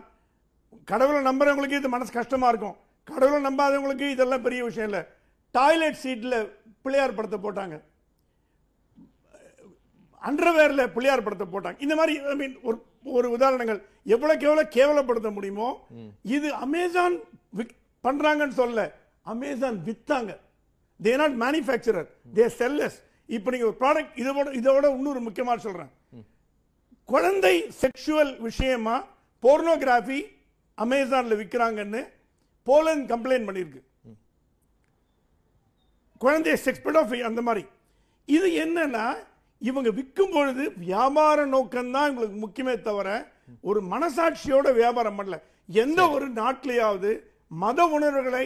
[0.92, 2.78] கடவுளை நம்புறவங்களுக்கு இது மனசு கஷ்டமாக இருக்கும்.
[3.10, 5.04] கடவுளை நம்பாதவங்களுக்கு இதெல்லாம் பெரிய விஷயம் இல்லை.
[5.52, 6.36] டாய்லெட் சீட்ல
[6.82, 7.76] பிள்ளையார் படத்தை போட்டாங்க.
[10.22, 11.82] அண்டர்வேர்ல பிள்ளையார் படத்தை போட்டாங்க.
[11.82, 13.80] இந்த மாதிரி ஐ மீன் ஒரு ஒரு உதாரணங்கள்.
[14.04, 15.68] எவ்வளவுக்கு எவ்வளவு கேவலப்படுத்த முடியுமோ
[16.24, 17.16] இது அமேசான்
[17.58, 18.80] விக்- பண்றாங்கன்னு சொல்ல
[19.22, 20.32] Amazon வித்தாங்க.
[21.00, 25.92] They not manufacturer they sellers இப்போ நீங்க ஒரு ப்ராடக்ட் இதோட இதோட இன்னொரு முக்கியமான சொல்றேன்.
[27.10, 28.96] குழந்தை செக்ஷுவல் விஷயமா
[29.44, 30.20] போர்னோகிராஃபி
[30.78, 32.02] அமேசான்ல விற்கிறாங்கன்னு
[32.68, 33.82] போலந்து கம்ப்ளைண்ட் பண்ணியிருக்கு
[36.22, 37.64] குழந்தைய செக்ஸ் பெடோஃபி அந்த மாதிரி.
[38.36, 39.06] இது என்னன்னா
[39.62, 43.10] இவங்க விற்கும் பொழுது வியாபார நோக்கம் தான் இவங்களுக்கு முக்கியமே தவிர
[43.70, 45.38] ஒரு மனசாட்சியோட வியாபாரம் பண்ணல.
[45.84, 47.12] எந்த ஒரு நாட்டிலேயாவது
[47.64, 48.46] மத உணர்வுகளை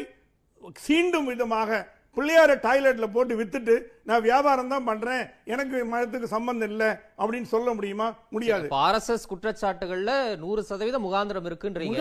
[0.86, 1.70] சீண்டும் விதமாக
[2.18, 3.76] பிள்ளையார டாய்லெட்ல போட்டு வித்துட்டு
[4.10, 5.24] நான் வியாபாரம் தான் பண்றேன்.
[5.54, 6.90] எனக்கு மதத்துக்கு சம்பந்தம் இல்லை
[7.22, 8.08] அப்படின்னு சொல்ல முடியுமா?
[8.36, 8.68] முடியாது.
[8.84, 11.98] ஆர்எஸ்எஸ் குற்றச்சாட்டுகள்ல நூறு சதவீதம் முகாந்திரம் இருக்குன்றீங்க.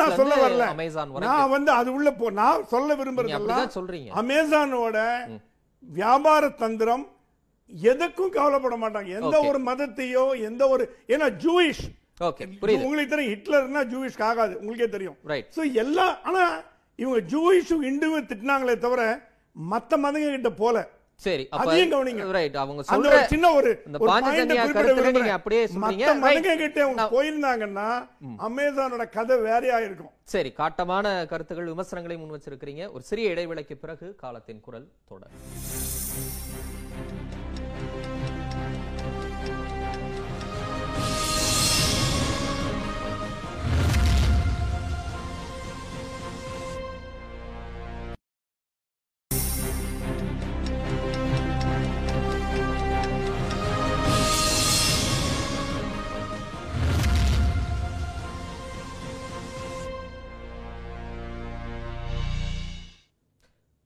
[0.00, 0.66] நான் சொல்ல வரல.
[0.74, 4.10] அமேசான் நான் வந்து அது உள்ள போ நான் சொல்ல விரும்புறதெல்லாம் சொல்றீங்க.
[4.22, 4.98] அமேசானோட
[5.82, 7.04] வியாபார தந்திரம்
[7.92, 9.08] எதுக்கும் கவலைப்பட மாட்டாங்க.
[9.18, 9.36] எந்த.
[9.48, 10.84] ஒரு மதத்தையோ எந்த ஒரு
[11.14, 11.84] ஏன்னா ஜூயிஷ்
[12.28, 12.46] ஓகே
[12.86, 14.54] உங்களுக்கு தெரியும் ஹிட்லர்னா ஜூயிஷ்க்கு ஆகாது.
[14.60, 15.16] உங்களுக்கே தெரியும்.
[15.32, 16.44] ரைட் சோ எல்லா ஆனா
[17.02, 19.02] இவங்க ஜூயிஷும் இந்துவும் திட்டினாங்களே தவிர
[19.56, 20.78] மத்த மதங்க கிட்ட போல
[21.22, 22.22] சரி அதையும் கவனிங்க.
[22.32, 25.32] ரைட் அவங்க சொல்ற சின்ன ஒரு இந்த பாஞ்சஜன்யா கருத்துல நீங்க.
[25.34, 26.04] அப்படியே சொல்றீங்க.
[26.04, 26.62] மத்த மதங்க Right.
[26.62, 27.88] கிட்ட அவங்க போயிருந்தாங்கன்னா
[28.46, 34.60] அமேசானோட கதை வேறையா இருக்கும் சரி காட்டமான கருத்துக்கள் விமர்சனங்களை முன் வச்சிருக்கிறீங்க ஒரு சிறிய இடைவேளைக்கு பிறகு காலத்தின்
[34.60, 35.34] குரல் தொடர்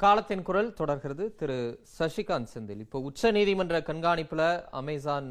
[0.04, 1.24] காலத்தின் குரல் தொடர்கிறது.
[1.40, 1.56] திரு
[1.98, 4.42] சசிகாந்த் செந்தில் இப்போ உச்ச நீதிமன்ற கண்காணிப்புல
[4.80, 5.28] அமேசான்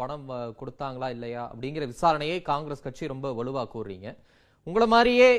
[0.00, 0.28] பணம்
[0.60, 4.08] கொடுத்தாங்களா இல்லையா அப்படிங்கிற விசாரணையை காங்கிரஸ் கட்சி ரொம்ப வலுவா கூறுறீங்க.
[4.66, 5.30] உங்களை மாதிரியே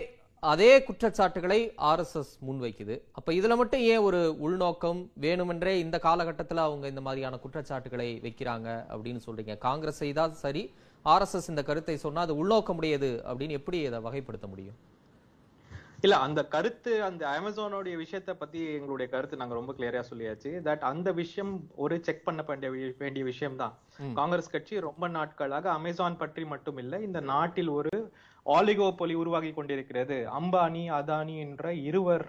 [0.52, 2.96] அதே குற்றச்சாட்டுகளை ஆர்எஸ்எஸ் முன்வைக்குது.
[3.18, 9.22] அப்ப இதுல மட்டும் ஏன் ஒரு உள்நோக்கம் வேணுமென்றே இந்த காலகட்டத்தில் அவங்க இந்த மாதிரியான குற்றச்சாட்டுகளை வைக்கிறாங்க அப்படின்னு
[9.28, 9.56] சொல்றீங்க?
[9.68, 10.64] காங்கிரஸ் செய்தால் சரி
[11.16, 14.80] ஆர்எஸ்எஸ் இந்த கருத்தை சொன்னா அது உள்நோக்கமுடையது அப்படின்னு எப்படி இதை வகைப்படுத்த முடியும்?
[16.06, 20.52] இல்ல அந்த கருத்து அந்த அமேசானோடைய விஷயத்தை பத்தி எங்களுடைய கருத்து நாங்க ரொம்ப கிளியரா சொல்லியாச்சு.
[20.68, 21.52] தட் அந்த விஷயம்
[21.84, 22.42] ஒரு செக் பண்ண
[23.02, 23.74] வேண்டிய விஷயம் தான்.
[24.20, 27.94] காங்கிரஸ் கட்சி ரொம்ப நாட்களாக அமேசான் பற்றி மட்டும் இல்ல இந்த நாட்டில் ஒரு
[28.46, 30.18] ஆலிகோபொலி உருவாகி கொண்டிருக்கிறது.
[30.40, 32.26] அம்பானி அதானி என்ற இருவர்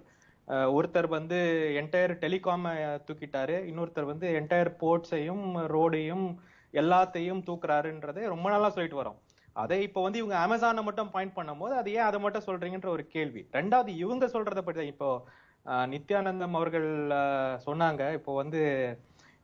[0.77, 1.39] ஒருத்தர் வந்து
[1.81, 2.73] என்டையர் டெலிகாம
[3.09, 3.57] தூக்கிட்டாரு.
[3.71, 6.27] இன்னொருத்தர் வந்து என்டையர் போர்ட்ஸையும் ரோடையும்
[6.75, 9.19] எல்லாத்தையும் தூக்குறாருன்றதை ரொம்ப நாளா சொல்லிட்டு வரோம்
[9.57, 13.43] அதை இப்போ வந்து இவங்க அமேசானை மட்டும் பாயிண்ட் பண்ணும்போது அது ஏன் அதை மட்டும் சொல்றீங்கன்ற ஒரு கேள்வி.
[13.59, 15.09] ரெண்டாவது இவங்க சொல்றத பற்றி தான் இப்போ
[15.95, 16.89] நித்யானந்தம் அவர்கள்
[17.67, 18.03] சொன்னாங்க.
[18.19, 18.61] இப்போ வந்து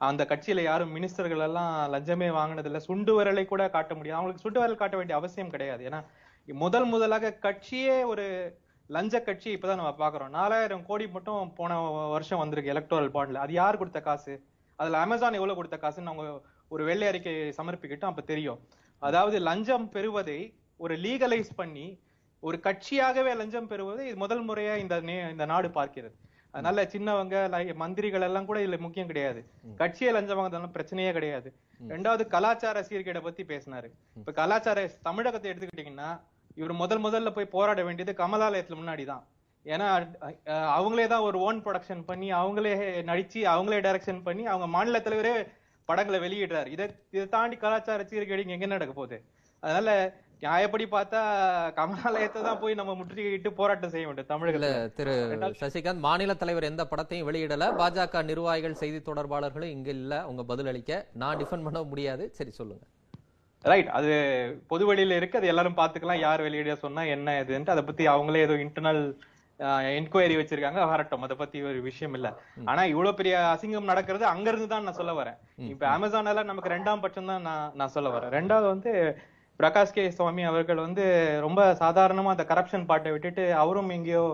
[0.09, 4.19] அந்த கட்சியில யாரும் மினிஸ்டர்கள் எல்லாம் லஞ்சமே வாங்கினது இல்ல சுண்டு விரலை கூட காட்ட முடியாது.
[4.19, 5.83] அவங்களுக்கு சுண்டு விரல் காட்ட வேண்டிய அவசியம் கிடையாது.
[5.89, 6.01] ஏன்னா
[6.49, 8.27] முதல் முதலாக கட்சியே ஒரு
[8.91, 11.73] லஞ்ச கட்சி இப்பதான் நம்ம பாக்குறோம் நாலாயிரம் கோடி மட்டும் போன
[12.15, 14.35] வருஷம் வந்திருக்கு எலக்ட்ரல் பாண்ட்ல அது யார் கொடுத்த காசு?
[14.79, 16.27] அதுல அமேசான் எவ்வளவு கொடுத்த காசுன்னு அவங்க
[16.75, 18.61] ஒரு வெள்ளை அறிக்கை சமர்ப்பிக்கிட்டோம் அப்ப தெரியும்.
[19.03, 20.41] அதாவது லஞ்சம் பெறுவதை
[20.81, 21.87] ஒரு லீகலைஸ் பண்ணி
[22.43, 24.97] ஒரு கட்சியாகவே லஞ்சம் பெறுவதை இது முதல் முறையா இந்த
[25.35, 26.15] இந்த நாடு பார்க்கிறது.
[26.55, 27.37] அதனால சின்னவங்க
[27.83, 29.41] மந்திரிகள் எல்லாம் கூட இதுல முக்கியம் கிடையாது.
[29.81, 31.49] கட்சியை லஞ்சம் வாங்குறதுனால பிரச்சனையே கிடையாது.
[31.93, 33.89] ரெண்டாவது கலாச்சார சீர்கேடை பத்தி பேசினாரு.
[34.21, 36.11] இப்ப கலாச்சார தமிழகத்தை எடுத்துக்கிட்டீங்கன்னா
[36.61, 39.25] இவர் முதல் முதல்ல போய் போராட வேண்டியது கமலாலயத்துல முன்னாடி தான்.
[39.67, 39.89] ஏன்னா
[40.77, 42.75] அவங்களே தான் ஒரு ஓன் ப்ரொடக்ஷன் பண்ணி அவங்களே
[43.11, 45.35] நடிச்சு அவங்களே டைரக்ஷன் பண்ணி அவங்க மாநில தலைவரே
[45.91, 46.69] படங்களை வெளியிடுறாரு.
[46.77, 49.19] இதை இதை தாண்டி கலாச்சார சீர்கேடு எங்க நடக்க போகுது?
[49.63, 49.91] அதனால
[50.43, 51.21] நியாயப்படி பார்த்தா
[51.79, 54.69] கமலாலயத்தை தான் போய் நம்ம முற்றுகையிட்டு போராட்டம் செய்ய வேண்டும் தமிழகத்துல.
[54.99, 55.15] திரு
[55.63, 57.67] சசிகாந்த் மாநில தலைவர் எந்த படத்தையும் வெளியிடல.
[57.81, 60.21] பாஜக நிர்வாகிகள் செய்தி தொடர்பாளர்களும் இங்க இல்ல.
[60.33, 62.27] உங்க பதிலளிக்க நான் டிஃபெண்ட் பண்ண முடியாது.
[62.39, 62.85] சரி சொல்லுங்க.
[63.65, 64.13] ரைட் அது
[64.73, 65.39] பொது வெளியில இருக்கு.
[65.41, 69.03] அது எல்லாரும் பாத்துக்கலாம் யார் வெளியிட சொன்னா என்ன இதுன்ட்டு அதை பத்தி அவங்களே ஏதோ இன்டர்னல்
[69.99, 70.89] என்கொயரி வச்சிருக்காங்க.
[70.89, 71.23] வரட்டும்.
[71.23, 72.29] அதை பத்தி ஒரு விஷயம் இல்ல.
[72.65, 75.39] ஆனா இவ்வளவு பெரிய அசிங்கம் நடக்கிறது அங்க இருந்து தான் நான் சொல்ல வரேன்.
[75.73, 78.33] இப்ப அமேசான் எல்லாம் நமக்கு ரெண்டாம் பட்சம் தான் நான் நான் சொல்ல வரேன்.
[78.39, 78.93] ரெண்டாவது வந்து
[79.61, 80.11] பிரகாஷ் கே.
[80.11, 81.05] சுவாமி அவர்கள் வந்து
[81.41, 84.25] ரொம்ப சாதாரணமா அந்த கரப்ஷன் பாட்டை விட்டுட்டு அவரும் எங்கேயோ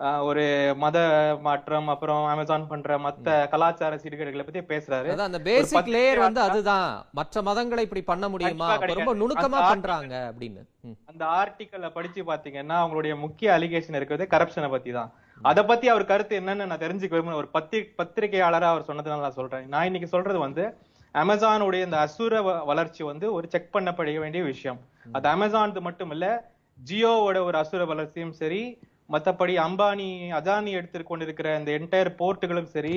[0.00, 0.98] ஒரு மத
[1.42, 5.16] மாற்றம் அப்புறம் அமேசான் பண்ற மத்த கலாச்சார சீர்கேடுகளை பத்தி பேசுறாரு.
[5.16, 7.06] அந்த பேசிக் லேயர் வந்து அதுதான்.
[7.12, 8.76] மற்ற மதங்களை இப்படி பண்ண முடியுமா?
[8.76, 9.14] ரொம்ப.
[9.14, 10.62] நுணுக்கமா பண்றாங்க அப்படின்னு.
[11.04, 15.12] அந்த ஆர்டிக்கல்ல படிச்சு பாத்தீங்கன்னா அவங்களுடைய முக்கிய அலிகேஷன் இருக்கிறது கரப்ஷனை பத்தி தான்.
[15.42, 19.68] அத பத்தி அவர் கருத்து என்னன்னு நான் தெரிஞ்சுக்க விரும்புறேன் ஒரு பத்தி பத்திரிகையாளரா அவர் சொன்னதுனால நான் சொல்றேன்.
[19.68, 20.76] நான் இன்னைக்கு சொல்றது வந்து
[21.14, 24.80] அமேசானுடைய இந்த அசுர வளர்ச்சி வந்து ஒரு செக் பண்ணப்பட வேண்டிய விஷயம்.
[25.12, 26.50] அது அமேசான் மட்டும் இல்ல
[26.90, 28.78] ஜியோவோட ஒரு அசுர வளர்ச்சியும் சரி
[29.14, 32.96] மத்தபடி அம்பானி அதானி எடுத்து கொண்டிருக்கிற இந்த என்டையர் போர்ட்டுகளும் சரி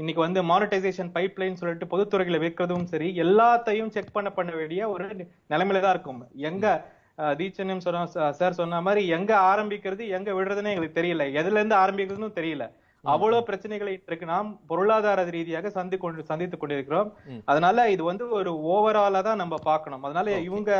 [0.00, 5.06] இன்னைக்கு வந்து மானிட்டைசேஷன் பைப்லைன் சொல்லிட்டு பொதுத்துறைகளை வைக்கிறதும் சரி எல்லாத்தையும் செக் பண்ண பண்ண வேண்டிய ஒரு
[5.52, 6.20] நிலைமையில தான் இருக்கும்.
[6.50, 6.66] எங்க
[7.40, 11.24] தீட்சண்யம் சொன்ன சார் சொன்ன மாதிரி எங்க ஆரம்பிக்கிறது எங்க விடுறதுன்னு எங்களுக்கு தெரியல.
[11.40, 12.66] எதுல இருந்து ஆரம்பிக்கிறதுன்னு தெரியல.
[13.04, 17.08] அவ்வளவு பிரச்சனைகளை இன்றைக்கு நாம் பொருளாதார ரீதியாக சந்தி கொண்டு சந்தித்துக் கொண்டிருக்கிறோம்.
[17.50, 20.04] அதனால இது வந்து ஒரு ஓவராலா தான் நம்ம பார்க்கணும்.
[20.08, 20.72] அதனால இவங்க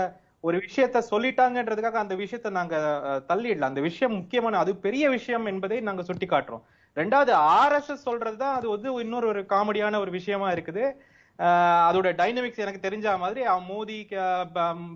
[0.42, 2.76] ஒரு விஷயத்த சொல்லிட்டாங்கன்றதுக்காக அந்த விஷயத்த நாங்க
[3.28, 6.64] தள்ளிடலாம் அந்த விஷயம் முக்கியமான அது பெரிய விஷயம் என்பதை நாங்க சுட்டி காட்டுறோம்
[6.96, 10.84] ரெண்டாவது ஆர்எஸ்எஸ் சொல்றதுதான் அது வந்து இன்னொரு ஒரு காமெடியான ஒரு விஷயமா இருக்குது.
[11.88, 13.96] அதோட டைனமிக்ஸ் எனக்கு தெரிஞ்ச மாதிரி அவன் மோடி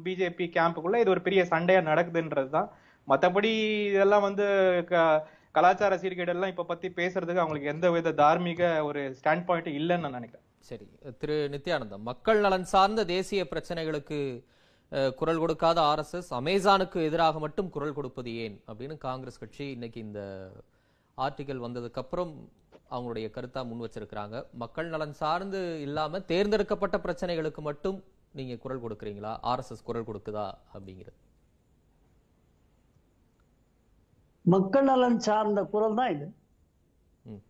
[0.04, 2.68] பிஜேபி கேம்புக்குள்ள இது ஒரு பெரிய சண்டையா நடக்குதுன்றதுதான்
[3.08, 3.52] மத்தபடி
[3.86, 4.46] இதெல்லாம் வந்து
[4.86, 9.98] க- கலாச்சார சீர்கேடு எல்லாம் இப்ப பத்தி பேசுறதுக்கு அவங்களுக்கு எந்த வித தார்மீக ஒரு ஸ்டாண்ட் பாயிண்ட் இல்லைன்னு
[9.98, 10.46] நான் நினைக்கிறேன்.
[10.60, 10.86] சரி.
[11.18, 11.48] திரு.
[11.52, 14.20] நித்யானந்தம் மக்கள் நலன் சார்ந்த தேசிய பிரச்சனைகளுக்கு
[14.90, 18.62] குரல் கொடுக்காத ஆர்எஸ்எஸ் அமேசானுக்கு எதிராக மட்டும் குரல் கொடுப்பது ஏன்?
[18.66, 20.20] அப்படின்னு காங்கிரஸ் கட்சி இன்னைக்கு இந்த
[21.18, 22.48] ஆர்டிக்கல் வந்ததுக்கு அப்புறம்
[22.90, 24.44] அவங்களுடைய கருத்தா முன் வச்சிருக்கிறாங்க.
[24.52, 29.38] மக்கள் நலன் சார்ந்து இல்லாம தேர்ந்தெடுக்கப்பட்ட பிரச்சனைகளுக்கு மட்டும் நீங்க குரல் கொடுக்குறீங்களா?
[29.42, 30.52] ஆர்எஸ்எஸ் குரல் கொடுக்குதா?
[30.74, 31.18] அப்படிங்கிறது.
[34.42, 36.34] மக்கள் நலன் சார்ந்த குரல் தான் இது.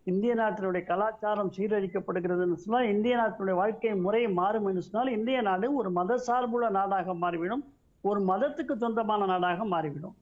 [0.09, 5.89] இந்திய நாட்டினுடைய கலாச்சாரம் சீரழிக்கப்படுகிறதுன்னு சொன்னால் இந்திய நாட்டினுடைய வாழ்க்கை முறை மாறும் என்று சொன்னால் இந்திய நாடு ஒரு
[5.97, 7.63] மத சார்புள்ள நாடாக மாறிவிடும்
[8.03, 10.15] ஒரு மதத்துக்கு சொந்தமான நாடாக மாறிவிடும்.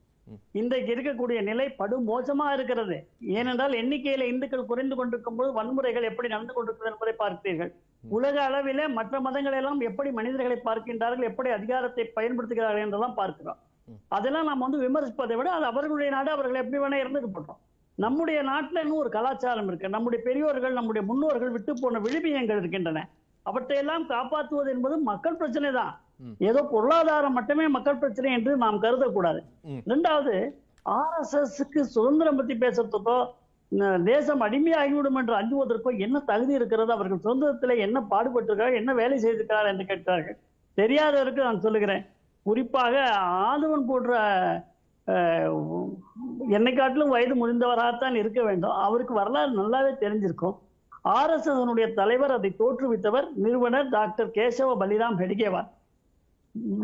[0.60, 2.96] இன்றைக்கு இருக்கக்கூடிய நிலை படு மோசமா இருக்கிறது.
[3.38, 7.70] ஏனென்றால் எண்ணிக்கையில இந்துக்கள் குறைந்து கொண்டிருக்கும் போது வன்முறைகள் எப்படி நடந்து கொண்டிருக்கிறது என்பதை பார்க்கிறீர்கள்
[8.16, 13.60] உலக அளவிலே மற்ற மதங்கள் எல்லாம் எப்படி மனிதர்களை பார்க்கின்றார்கள் எப்படி அதிகாரத்தை பயன்படுத்துகிறார்கள் என்றெல்லாம் பார்க்கிறோம்.
[14.16, 17.60] அதெல்லாம் நாம் வந்து விமர்சிப்பதை விட அது அவர்களுடைய நாடு அவர்கள் எப்படி வேணா இருந்துட்டு போட்டோம்
[17.98, 19.88] நம்முடைய நாட்டுல இன்னும் ஒரு கலாச்சாரம் இருக்கு.
[19.88, 23.02] நம்முடைய பெரியோர்கள் நம்முடைய முன்னோர்கள் விட்டு போன விழுமியங்கள் இருக்கின்றன.
[23.46, 25.92] அவற்றையெல்லாம் காப்பாற்றுவது என்பது மக்கள் பிரச்சனை தான்.
[26.38, 29.40] ஏதோ பொருளாதாரம் மட்டுமே மக்கள் பிரச்சனை என்று நாம் கருதக்கூடாது.
[29.62, 29.82] ம்.
[29.84, 30.34] இரண்டாவது
[30.86, 33.18] ஆர்எஸ்எஸ்க்கு சுதந்திரம் பத்தி பேசுறதுக்கோ
[34.04, 36.92] தேசம் அடிமையாகிவிடும் என்று அஞ்சுவதற்கோ என்ன தகுதி இருக்கிறது?
[36.92, 40.36] அவர்கள் சொந்தத்தில் என்ன பாடுபட்டிருக்கிறார்கள் என்ன வேலை செய்திருக்கிறார்கள் என்று கேட்கிறார்கள்.
[40.78, 42.04] தெரியாதவருக்கு நான் சொல்லுகிறேன்.
[42.46, 42.94] குறிப்பாக
[43.48, 44.12] ஆதவன் போன்ற
[46.56, 48.76] என்னை காட்டிலும் வயது முதிர்ந்தவராகத்தான் இருக்க வேண்டும்.
[48.86, 50.56] அவருக்கு வரலாறு நல்லாவே தெரிஞ்சிருக்கும்.
[51.18, 55.68] ஆர்எஸ்எஸ் தலைவர் அதை தோற்றுவித்தவர் நிறுவனர் டாக்டர் கேசவ பலிராம் ஹெடிகேவார்.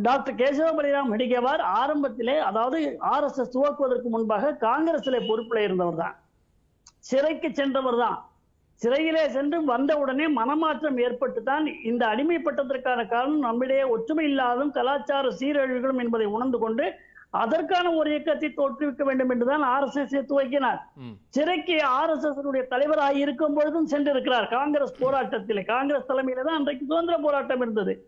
[0.06, 2.78] டாக்டர் கேசவ பலிராம் ஹெடிகேவார் ஆரம்பத்திலே அதாவது
[3.12, 6.16] ஆர்எஸ்எஸ் துவக்குவதற்கு முன்பாக காங்கிரஸில் பொறுப்பில் இருந்தவர் தான்
[7.00, 8.18] சிறைக்கு சென்றவர் தான்
[8.82, 16.26] சிறையிலே சென்று வந்தவுடனே மனமாற்றம் ஏற்பட்டு தான் இந்த அடிமைப்பட்டதற்கான காரணம் நம்மிடையே ஒற்றுமை இல்லாதும் கலாச்சார சீரழிவுகளும் என்பதை
[16.26, 16.86] உணர்ந்து கொண்டு
[17.32, 20.78] அதற்கான ஒரு இயக்கத்தை தோற்றுவிக்க வேண்டும் என்றுதான் ஆர்எஸ்எஸ் துவக்கினார்.
[20.96, 21.16] ம்.
[21.28, 24.48] சிறைக்கு ஆர்எஸ்எஸ் தலைவராக இருக்கும் பொழுதும் சென்றிருக்கிறார்.
[24.48, 28.06] காங்கிரஸ் போராட்டத்திலே காங்கிரஸ் தலைமையில தான் அன்றைக்கு சுதந்திர போராட்டம் இருந்தது.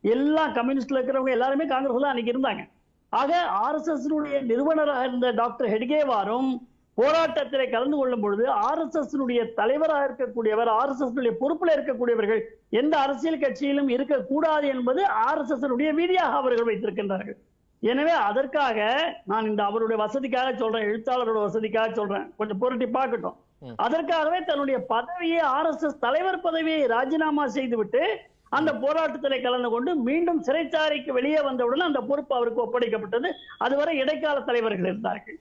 [0.00, 2.68] எல்லா கம்யூனிஸ்ட்ல இருக்கிறவங்க எல்லாருமே காங்கிரஸ் தான் அன்னைக்கு இருந்தாங்க.
[3.08, 6.60] ஆக ஆர்எஸ்எஸ் நிறுவனராக இருந்த டாக்டர் ஹெட்கேவாரும்
[6.98, 12.40] போராட்டத்திலே கலந்து கொள்ளும் பொழுது ஆர்எஸ்எஸ் தலைவராக இருக்கக்கூடியவர் ஆர்எஸ்எஸ் பொறுப்பில் இருக்கக்கூடியவர்கள்
[12.70, 17.38] எந்த அரசியல் கட்சியிலும் இருக்கக்கூடாது என்பது ஆர்எஸ்எஸ் விதியாக அவர்கள் வைத்திருக்கின்றார்கள்.
[17.82, 18.78] எனவே அதற்காக
[19.30, 23.38] நான் இந்த அவருடைய வசதிக்காக சொல்றேன் எழுத்தாளரோட வசதிக்காக சொல்றேன் கொஞ்சம் புரட்டி பார்க்கட்டும்.
[23.86, 28.02] அதற்காகவே தன்னுடைய பதவியை ஆர்எஸ்எஸ் தலைவர் பதவியை ராஜினாமா செய்துவிட்டு
[28.58, 33.28] அந்த போராட்டத்திலே கலந்து கொண்டு மீண்டும் சிறைச்சாலைக்கு வெளியே வந்தவுடன் அந்த பொறுப்பு அவருக்கு ஒப்படைக்கப்பட்டது
[33.64, 35.38] அதுவரை இடைக்கால தலைவர்கள் இருந்தார்கள்.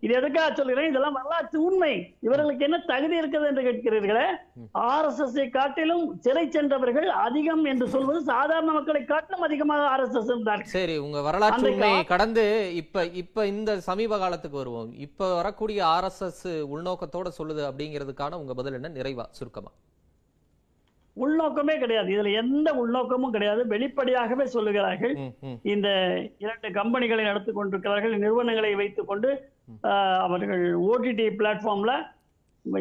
[0.00, 0.88] இது எதுக்காக சொல்கிறேன்?
[0.88, 2.14] இதெல்லாம் வரலாற்று உண்மை.
[2.20, 4.26] இவர்களுக்கு என்ன தகுதி இருக்கிறது என்று கேட்கிறீர்களே?
[4.74, 11.20] ஆர்எஸ்எஸ் காட்டிலும் சிறை சென்றவர்கள் அதிகம் என்று சொல்வது சாதாரண மக்களை காட்டிலும் அதிகமாக ஆர்எஸ்எஸ் இருந்தார்கள் சரி உங்க
[11.20, 14.92] வரலாற்று உண்மையை கடந்து இப்ப இப்ப இந்த சமீப காலத்துக்கு வருவோம்.
[15.06, 16.44] இப்ப வரக்கூடிய ஆர்எஸ்எஸ்
[16.74, 18.88] உள்நோக்கத்தோட சொல்லுது அப்படிங்கிறதுக்கான உங்க பதில் என்ன?
[18.88, 19.72] நிறைவா சுருக்கமா.
[21.16, 22.08] உள்நோக்கமே கிடையாது.
[22.10, 23.62] இதுல எந்த உள்நோக்கமும் கிடையாது.
[23.66, 25.14] வெளிப்படையாகவே சொல்லுகிறார்கள்.
[25.70, 25.88] இந்த
[26.38, 28.14] இரண்டு கம்பெனிகளை நடத்தி கொண்டிருக்கிறார்கள்.
[28.18, 29.30] நிறுவனங்களை வைத்துக்கொண்டு
[29.88, 31.92] ஆஹ், அவர்கள் ஓடிடி பிளாட்ஃபார்ம்ல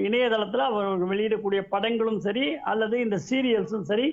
[0.03, 4.07] இணையதளத்துல அவர்கள் வெளியிடக்கூடிய படங்களும் சரி அல்லது இந்த சீரியல்ஸும் சரி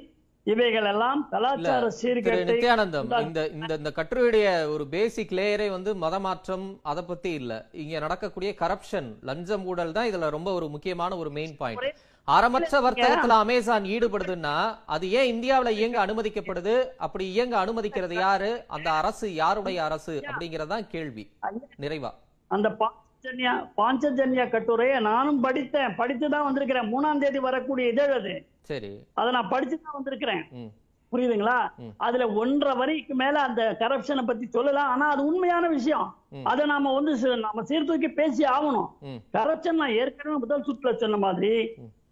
[0.47, 1.63] இவைகள் எல்லாம் கலாச்சார
[1.97, 7.53] சீர்கேட்டை நித்யானந்தம் இந்த இந்த இந்த கட்டுரையுடைய ஒரு பேசிக் லேயரே வந்து மதமாற்றம் அதை பத்தி இல்ல.
[7.77, 11.83] இங்க நடக்கக்கூடிய கரப்ஷன் லஞ்சம் ஊழல் தான் இதுல ரொம்ப ஒரு முக்கியமான ஒரு மெயின் பாயிண்ட்
[12.29, 14.55] அறமற்ற வர்த்தகத்துல அமேசான் ஈடுபடுதுன்னா
[14.95, 16.75] அது ஏன் இந்தியாவுல இயங்க அனுமதிக்கப்படுது?
[17.05, 18.51] அப்படி இயங்க அனுமதிக்கிறது யாரு?
[18.77, 21.25] அந்த அரசு யாருடைய அரசு அப்படிங்கறதுதான் கேள்வி.
[21.83, 22.11] நிறைவா.
[22.51, 25.95] அந்த பாஞ்சஜன்யா பாஞ்சஜன்யா கட்டுரையை நானும் படித்தேன்.
[26.01, 26.91] படித்து தான் வந்திருக்கிறேன்.
[26.95, 28.35] மூணாம் தேதி வரக்கூடிய இதழ் அது.
[28.71, 28.91] சரி.
[29.15, 30.45] அதை நான் படிச்சு தான் வந்திருக்கிறேன்
[31.13, 31.59] புரியுதுங்களா.
[32.07, 34.89] அதுல ஒன்றரை வரிக்கு மேல அந்த கரப்ஷனை பத்தி சொல்லலாம்.
[34.95, 36.09] ஆனா அது உண்மையான விஷயம்.
[36.53, 38.89] அதை நாம வந்து நாம சீர்தூக்கி பேசி ஆகணும்.
[39.37, 41.53] கரப்ஷன் நான் ஏற்கனவே முதல் சுற்றுல சொன்ன மாதிரி.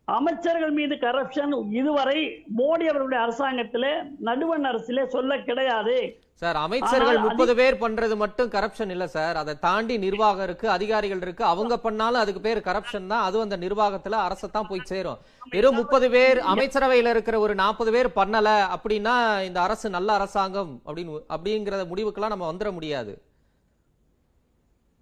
[0.09, 2.19] அமைச்சர்கள் மீது கரப்ஷன் இதுவரை
[2.59, 3.93] மோடி அவர்களுடைய அரசாங்கத்திலே
[4.29, 5.97] நடுவண் அரசிலே சொல்ல கிடையாது.
[6.35, 9.37] சார் அமைச்சர்கள் முப்பது பேர் பண்றது மட்டும் கரப்ஷன் இல்ல சார்.
[9.37, 11.45] அதை தாண்டி நிர்வாகம் இருக்கு அதிகாரிகள் இருக்கு.
[11.45, 13.25] அவங்க பண்ணாலும் அதுக்கு பேர் கரப்ஷன் தான்.
[13.29, 15.21] அதுவும் அந்த நிர்வாகத்துல அரசத்தான் போய் சேரும்.
[15.51, 19.15] வெறும் முப்பது பேர் அமைச்சரவையில இருக்கிற ஒரு நாற்பது பேர் பண்ணல அப்படின்னா
[19.49, 23.15] இந்த அரசு நல்ல அரசாங்கம் அப்படின்னு அப்படிங்கிற முடிவுக்கெல்லாம் நம்ம வந்துட முடியாது.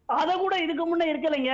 [0.07, 1.53] அத கூட இதுக்கு முன்ன இருக்கலைங்க.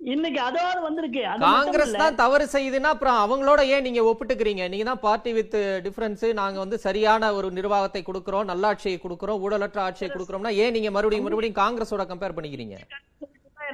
[0.00, 1.22] இன்னைக்கு அதாவது வந்திருக்கு.
[1.44, 1.94] காங்கிரஸ்.
[2.02, 4.64] தான் தவறு செய்யுதுன்னா அப்புறம் அவங்களோட ஏன் நீங்க ஒப்பிட்டுக்கிறீங்க?
[4.72, 10.10] நீங்க தான் பார்ட்டி வித் டிஃபரன்ஸ் நாங்க வந்து சரியான ஒரு நிர்வாகத்தை கொடுக்கிறோம் நல்லாட்சியை கொடுக்கிறோம் ஊழலற்ற ஆட்சியை
[10.10, 12.76] கொடுக்கிறோம்னா ஏன் நீங்க மறுபடியும் மறுபடியும் காங்கிரஸோட கம்பேர் பண்ணிக்கிறீங்க?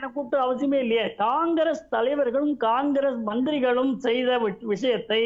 [0.05, 1.05] என்ன கூப்பிட்டு அவசியமே இல்லையே.
[1.19, 4.39] காங்கிரஸ் தலைவர்களும் காங்கிரஸ் மந்திரிகளும் செய்த
[4.73, 5.21] விஷயத்தை.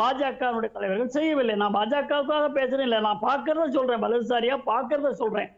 [0.00, 1.54] பாஜகவுடைய தலைவர்கள் செய்யவில்லை.
[1.54, 5.50] நான் பாஜகவுக்காக பேசுறேன் இல்ல நான் பார்க்கறத சொல்றேன் வலதுசாரியா பார்க்கறத சொல்றேன்.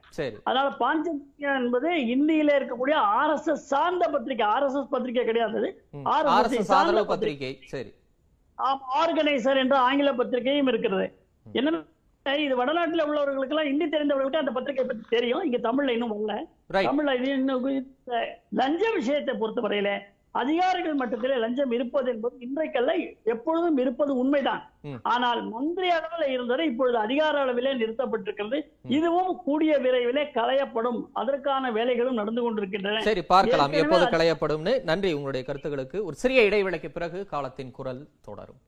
[0.44, 6.06] அதனால பாஞ்சஜன்யா என்பது இந்தியில இருக்கக்கூடிய ஆர்எஸ்எஸ் சார்ந்த பத்திரிகை ஆர்எஸ்எஸ் பத்திரிகை கிடையாது ம்.
[6.18, 7.50] RSS RSS சார்ந்த ஆதரவு பத்திரிகை.
[7.52, 7.90] பத்திரிகை சரி.
[9.02, 11.06] ஆர்கனைசர் என்ற ஆங்கில பத்திரிகையும் இருக்கிறது.
[11.46, 11.80] என்னன்னா
[12.36, 15.42] இது வடநாட்டுல உள்ளவர்களுக்கு எல்லாம் ஹிந்தி தெரிந்தவர்களுக்கு அந்த பத்திரிகை பத்தி தெரியும்.
[15.44, 16.36] இங்க தமிழ்ல இன்னும் வரல.
[16.72, 17.96] தமிழ்ல இது இன்னும்
[18.50, 19.98] லஞ்ச விஷயத்தை பொறுத்தவரையில
[20.30, 24.72] அதிகாரிகள் மட்டத்திலே லஞ்சம் இருப்பது என்பது இன்றைக்கல்ல எப்பொழுதும் இருப்பது உண்மைதான்.
[25.02, 28.60] ஆனால் மந்திரி அளவில் இருந்தது இப்பொழுது அதிகார அளவிலே நிறுத்தப்பட்டிருக்கிறது.
[28.88, 31.00] இதுவும் கூடிய விரைவிலே களையப்படும்.
[31.12, 33.02] அதற்கான வேலைகளும் நடந்து கொண்டிருக்கின்றன.
[33.02, 33.72] சரி பார்க்கலாம்.
[33.72, 34.82] எப்போது களையப்படும்னு.
[34.82, 35.12] நன்றி.
[35.12, 36.04] உங்களுடைய கருத்துக்களுக்கு.
[36.04, 38.60] ஒரு சிறிய இடைவேளைக்கு பிறகு காலத்தின் குரல் தொடரும்.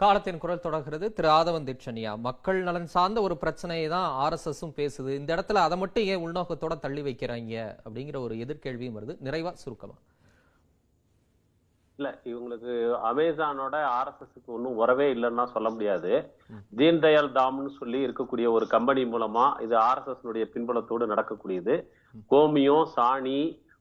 [0.00, 1.12] காலத்தின் குரல் தொடர்கிறது.
[1.12, 5.10] திரு ஆதவன் தீட்சணியா மக்கள் நலன் சார்ந்த ஒரு பிரச்சனையை தான் ஆர்எஸ்எஸும் பேசுது.
[5.20, 7.54] இந்த இடத்துல அதை மட்டும் ஏன் உள்நோக்கத்தோட தள்ளி வைக்கிறாங்க?
[7.86, 9.14] அப்படிங்கிற ஒரு எதிர்கேள்வியும் வருது.
[9.26, 9.96] நிறைவா சுருக்கமா.
[11.98, 12.72] இல்ல இவங்களுக்கு
[13.10, 16.10] அமேசானோட ஆர்எஸ்எஸ்க்கு ஒன்றும் உறவே இல்லைன்னா சொல்ல முடியாது.
[16.78, 21.76] தீன் தயாள் தாம்னு சொல்லி இருக்கக்கூடிய ஒரு கம்பெனி மூலமா இது ஆர்எஸ்எஸ் பின்புலத்தோடு நடக்கக்கூடியது.
[22.32, 23.40] கோமியம் சாணி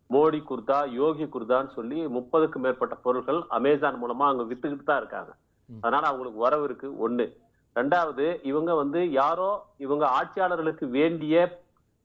[0.10, 5.34] மோடி குர்தா யோகி குர்தான்னு சொல்லி முப்பதுக்கும் மேற்பட்ட பொருட்கள் அமேசான் மூலமா அங்க வித்துக்கிட்டு தான் இருக்காங்க.
[5.82, 7.28] அதனால அவங்களுக்கு உறவு இருக்கு ஒண்ணு.
[7.76, 9.52] ரெண்டாவது இவங்க வந்து யாரோ
[9.86, 11.36] இவங்க ஆட்சியாளர்களுக்கு வேண்டிய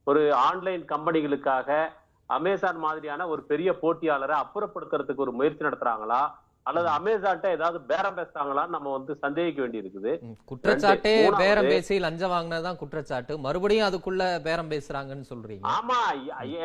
[0.07, 1.81] ஒரு ஆன்லைன் கம்பெனிகளுக்காக
[2.29, 6.23] அமேசான் மாதிரியான ஒரு பெரிய போட்டியாளரை அப்புறப்படுத்துறதுக்கு ஒரு முயற்சி நடத்துறாங்களா?
[6.67, 10.11] அல்லது அமேசான்ட்ட ஏதாவது பேரம் பேசுறாங்களான்னு நம்ம வந்து சந்தேகிக்க வேண்டி இருக்குது
[10.51, 13.35] குற்றச்சாட்டே பேரம் பேசி லஞ்சம் வாங்கினதுதான் குற்றச்சாட்டு.
[13.47, 15.65] மறுபடியும் அதுக்குள்ள பேரம் பேசுறாங்கன்னு சொல்றீங்க.
[15.77, 15.99] ஆமா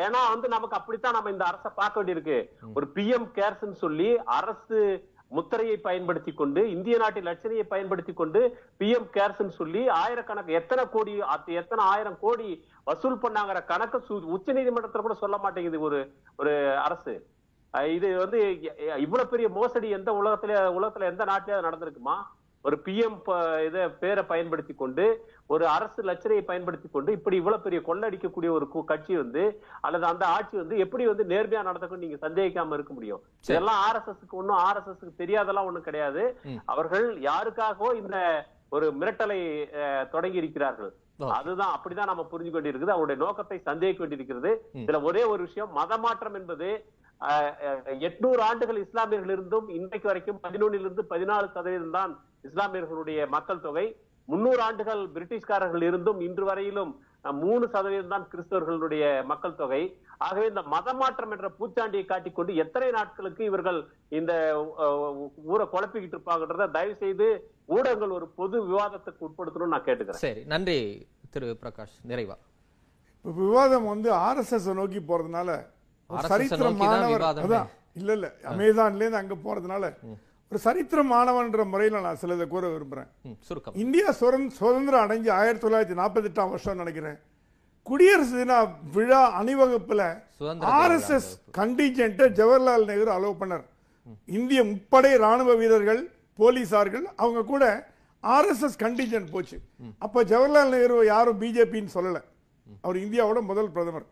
[0.04, 2.38] ஏன்னா வந்து நமக்கு அப்படித்தான் நம்ம இந்த அரசை பார்க்க வேண்டியிருக்கு.
[2.78, 4.80] ஒரு பிஎம் கேர்ஸ்ன்னு சொல்லி அரசு
[5.36, 8.40] முத்திரையை பயன்படுத்தி கொண்டு இந்திய நாட்டின் லட்சணையை பயன்படுத்தி கொண்டு
[8.80, 12.48] பிஎம் கேர்ஸ் சொல்லி ஆயிரக்கணக்கு எத்தனை கோடி அத்து எத்தனை ஆயிரம் கோடி
[12.88, 16.00] வசூல் பண்ணாங்கிற கணக்கு உச்ச நீதிமன்றத்துல கூட சொல்ல மாட்டேங்குது ஒரு
[16.36, 16.54] ஒரு
[16.86, 17.14] அரசு.
[17.94, 18.38] இது வந்து
[19.04, 22.16] இவ்வளவு பெரிய மோசடி எந்த உலகத்துல உலகத்துல எந்த நாட்டிலேயே நடந்திருக்குமா?
[22.64, 23.18] ஒரு பிஎம்
[23.66, 25.04] இதை பேரை பயன்படுத்தி கொண்டு
[25.54, 29.44] ஒரு அரசு லட்சணையை பயன்படுத்தி கொண்டு இப்படி இவ்வளவு பெரிய கொள்ளடிக்கக்கூடிய ஒரு கட்சி வந்து
[29.86, 33.22] அல்லது அந்த ஆட்சி வந்து எப்படி வந்து நேர்மையா நடந்துக்கும் நீங்க சந்தேகிக்காம இருக்க முடியும்.
[33.50, 36.22] இதெல்லாம் ஆர்எஸ்எஸ்க்கு ஒண்ணும் ஆர்எஸ்எஸ்க்கு தெரியாதெல்லாம் ஒண்ணும் கிடையாது.
[36.74, 38.18] அவர்கள் யாருக்காகவோ இந்த
[38.76, 39.40] ஒரு மிரட்டலை
[40.14, 40.92] தொடங்கி இருக்கிறார்கள்.
[41.38, 42.94] அதுதான் அப்படிதான் நம்ம புரிஞ்சு கொண்டிருக்குது.
[42.94, 44.50] அவருடைய நோக்கத்தை சந்தேகிக்க வேண்டியிருக்கிறது.
[44.82, 46.68] இதுல ஒரே ஒரு விஷயம் மதமாற்றம் என்பது
[48.08, 52.12] எட்நூறு ஆண்டுகள் இஸ்லாமியர்கள் இருந்தும் இன்றைக்கு வரைக்கும் பதினொன்னிலிருந்து பதினாலு சதவீதம் தான்
[52.48, 53.86] இஸ்லாமியர்களுடைய மக்கள் தொகை.
[54.28, 56.92] முன்னூறு ஆண்டுகள் பிரிட்டிஷ்காரர்கள் இருந்தும் இன்று வரையிலும்
[57.42, 59.80] மூணு சதவீதம் தான் கிறிஸ்தவர்களுடைய மக்கள் தொகை.
[60.26, 63.78] ஆகவே இந்த மதமாற்றம் என்ற பூச்சாண்டியை காட்டிக்கொண்டு எத்தனை நாட்களுக்கு இவர்கள்
[64.18, 64.32] இந்த
[65.52, 67.26] ஊரை குழப்பிக்கிட்டு இருப்பாங்கன்றத தயவு செய்து
[67.76, 70.24] ஊடகங்கள் ஒரு பொது விவாதத்துக்கு உட்படுத்தணும்னு நான் கேட்டுக்கிறேன்.
[70.26, 70.78] சரி நன்றி
[71.34, 71.96] திரு பிரகாஷ்.
[72.12, 72.36] நிறைவா?
[73.24, 75.50] இப்ப விவாதம் வந்து ஆர்எஸ்எஸ் நோக்கி போறதுனால
[76.32, 77.44] சரித்திரமானவர் விவாதமே.
[77.46, 77.68] அதான்
[78.00, 79.84] இல்ல இல்ல அமேசான்ல இருந்து அங்க போறதுனால
[80.50, 82.78] ஒரு சரித்திரமானவன்ற முறையில நான் சிலதை கூற
[83.40, 83.74] சுருக்கம்.
[83.74, 87.18] இந்தியா சுதந்திர- சுதந்திரம் அடைஞ்சு ஆயிரத்தி தொள்ளாயிரத்தி நாற்பத்தி எட்டாம் வருஷம் நினைக்கிறேன்.
[87.82, 90.22] குடியரசு தின விழா அணிவகுப்புல
[90.66, 93.64] ஆர்எஸ்எஸ் கண்டிஜென்ட்டை ஜவஹர்லால் நேரு அலோவ் பண்ணார்.
[94.26, 97.88] இந்திய முப்படை ராணுவ வீரர்கள் போலீசார்கள் அவங்க கூட
[98.22, 99.60] ஆர்எஸ்எஸ் கண்டிஜென்ட் போச்சு.
[99.98, 102.20] அப்ப ஜவஹர்லால் நேரு யாரும் பிஜேபின்னு சொல்லல.
[102.80, 104.06] அவர் இந்தியாவோட முதல் பிரதமர்.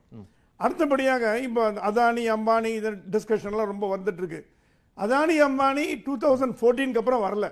[0.56, 4.46] அடுத்தபடியாக இப்போ அதானி அம்பானி இது டிஸ்கஷன்லாம் ரொம்ப வந்துட்டு இருக்கு.
[4.98, 7.46] அதானி அம்பானி டூ தௌசண்ட் ஃபோர்டீனுக்கு அப்புறம் வரல.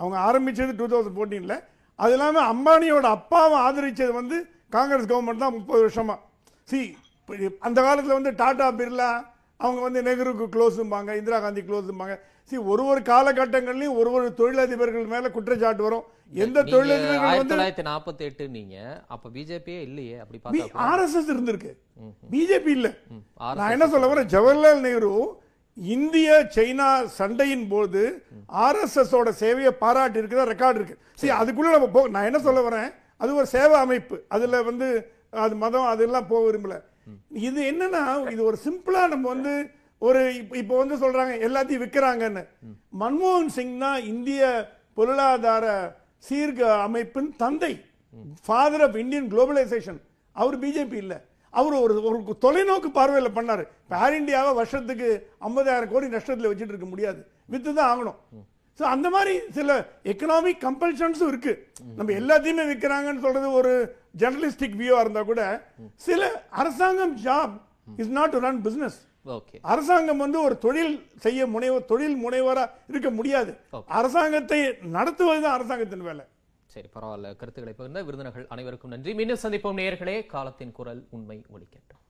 [0.00, 1.56] அவங்க ஆரம்பிச்சது டூ தௌசண்ட் ஃபோர்டீனில்
[1.98, 4.36] அது இல்லாமல் அம்பானியோட அப்பாவை ஆதரிச்சது வந்து
[4.76, 6.16] காங்கிரஸ் கவர்மெண்ட் தான் முப்பது வருஷமா.
[6.68, 6.80] சி
[7.66, 9.10] அந்த காலத்தில் வந்து டாடா பிர்லா
[9.60, 12.14] அவங்க வந்து நெஹ்ருக்கு க்ளோஸும்பாங்க இந்திரா காந்தி க்ளோஸும்பாங்க
[12.50, 16.04] சி ஒரு ஒரு காலகட்டங்கள்லையும் ஒரு ஒரு தொழிலதிபர்கள் மேல குற்றச்சாட்டு வரும்.
[16.44, 18.76] எந்த தொழிலதிபர்கள் வந்து தொள்ளாயிரத்தி நாற்பத்தி எட்டு நீங்க
[19.14, 20.38] அப்ப பிஜேபியே இல்லையே அப்படி.
[20.88, 21.72] ஆர்எஸ்எஸ் இருந்திருக்கு.
[22.32, 22.88] பிஜேபி இல்ல.
[23.58, 24.30] நான் என்ன சொல்ல வரேன்?
[24.34, 25.12] ஜவஹர்லால் நேரு
[25.76, 28.02] இந்திய சைனா சண்டையின் போது
[28.66, 30.96] ஆர்எஸ்எஸ் ஓட சேவையை பாராட்டி இருக்கிற ரெக்கார்டு இருக்கு.
[31.20, 32.90] சரி அதுக்குள்ள நம்ம நான் என்ன சொல்ல வரேன்?
[33.22, 34.16] அது ஒரு சேவை அமைப்பு.
[34.34, 34.88] அதுல வந்து
[35.44, 36.76] அது மதம் அதெல்லாம் போக விரும்பல.
[37.48, 38.02] இது என்னன்னா
[38.34, 39.54] இது ஒரு சிம்பிளா நம்ம வந்து
[40.02, 40.20] ஒரு
[40.60, 42.42] இப்போ வந்து சொல்றாங்க எல்லாத்தையும் விற்கிறாங்கன்னு
[43.02, 44.42] மன்மோகன் சிங் தான் இந்திய
[44.98, 45.66] பொருளாதார
[46.24, 47.72] சீர்க அமைப்பின் தந்தை.
[48.46, 50.00] ஃபாதர் ஆஃப் இந்தியன் குளோபலைசேஷன்
[50.36, 51.14] அவர் பிஜேபி இல்ல.
[51.60, 53.64] அவர் ஒரு ஒரு தொலைநோக்கு பார்வையில பண்ணாரு.
[53.84, 55.08] இப்ப ஏர் இந்தியாவை வருஷத்துக்கு
[55.48, 57.20] ஐம்பதாயிரம் கோடி நஷ்டத்துல வச்சுட்டு இருக்க முடியாது.
[57.52, 58.18] வித்து தான் ஆகணும்.
[58.78, 59.70] ஸோ அந்த மாதிரி சில
[60.12, 61.52] எக்கனாமிக் கம்பல்ஷன்ஸும் இருக்கு.
[61.98, 63.72] நம்ம எல்லாத்தையுமே விற்கிறாங்கன்னு சொல்றது ஒரு
[64.22, 65.42] ஜெர்னலிஸ்டிக் வியூவா இருந்தா கூட
[66.06, 66.30] சில
[66.62, 67.54] அரசாங்கம் job
[68.02, 70.94] is not to run business okay அரசாங்கம் வந்து ஒரு தொழில்
[71.24, 73.52] செய்ய முனைவர் தொழில் முனைவரா இருக்க முடியாது.
[73.98, 74.58] அரசாங்கத்தை
[74.96, 76.24] நடத்துவதுதான் அரசாங்கத்தின் வேலை.
[76.74, 77.36] சரி பரவாயில்ல.
[77.36, 79.14] கருத்துக்களை பகிர்ந்த விருந்தினர்கள் அனைவருக்கும் நன்றி.
[79.14, 79.80] மீண்டும் சந்திப்போம்.
[79.82, 82.00] நேர்களே காலத்தின் குரல் உண்மை ஒலிக்கட்டும்.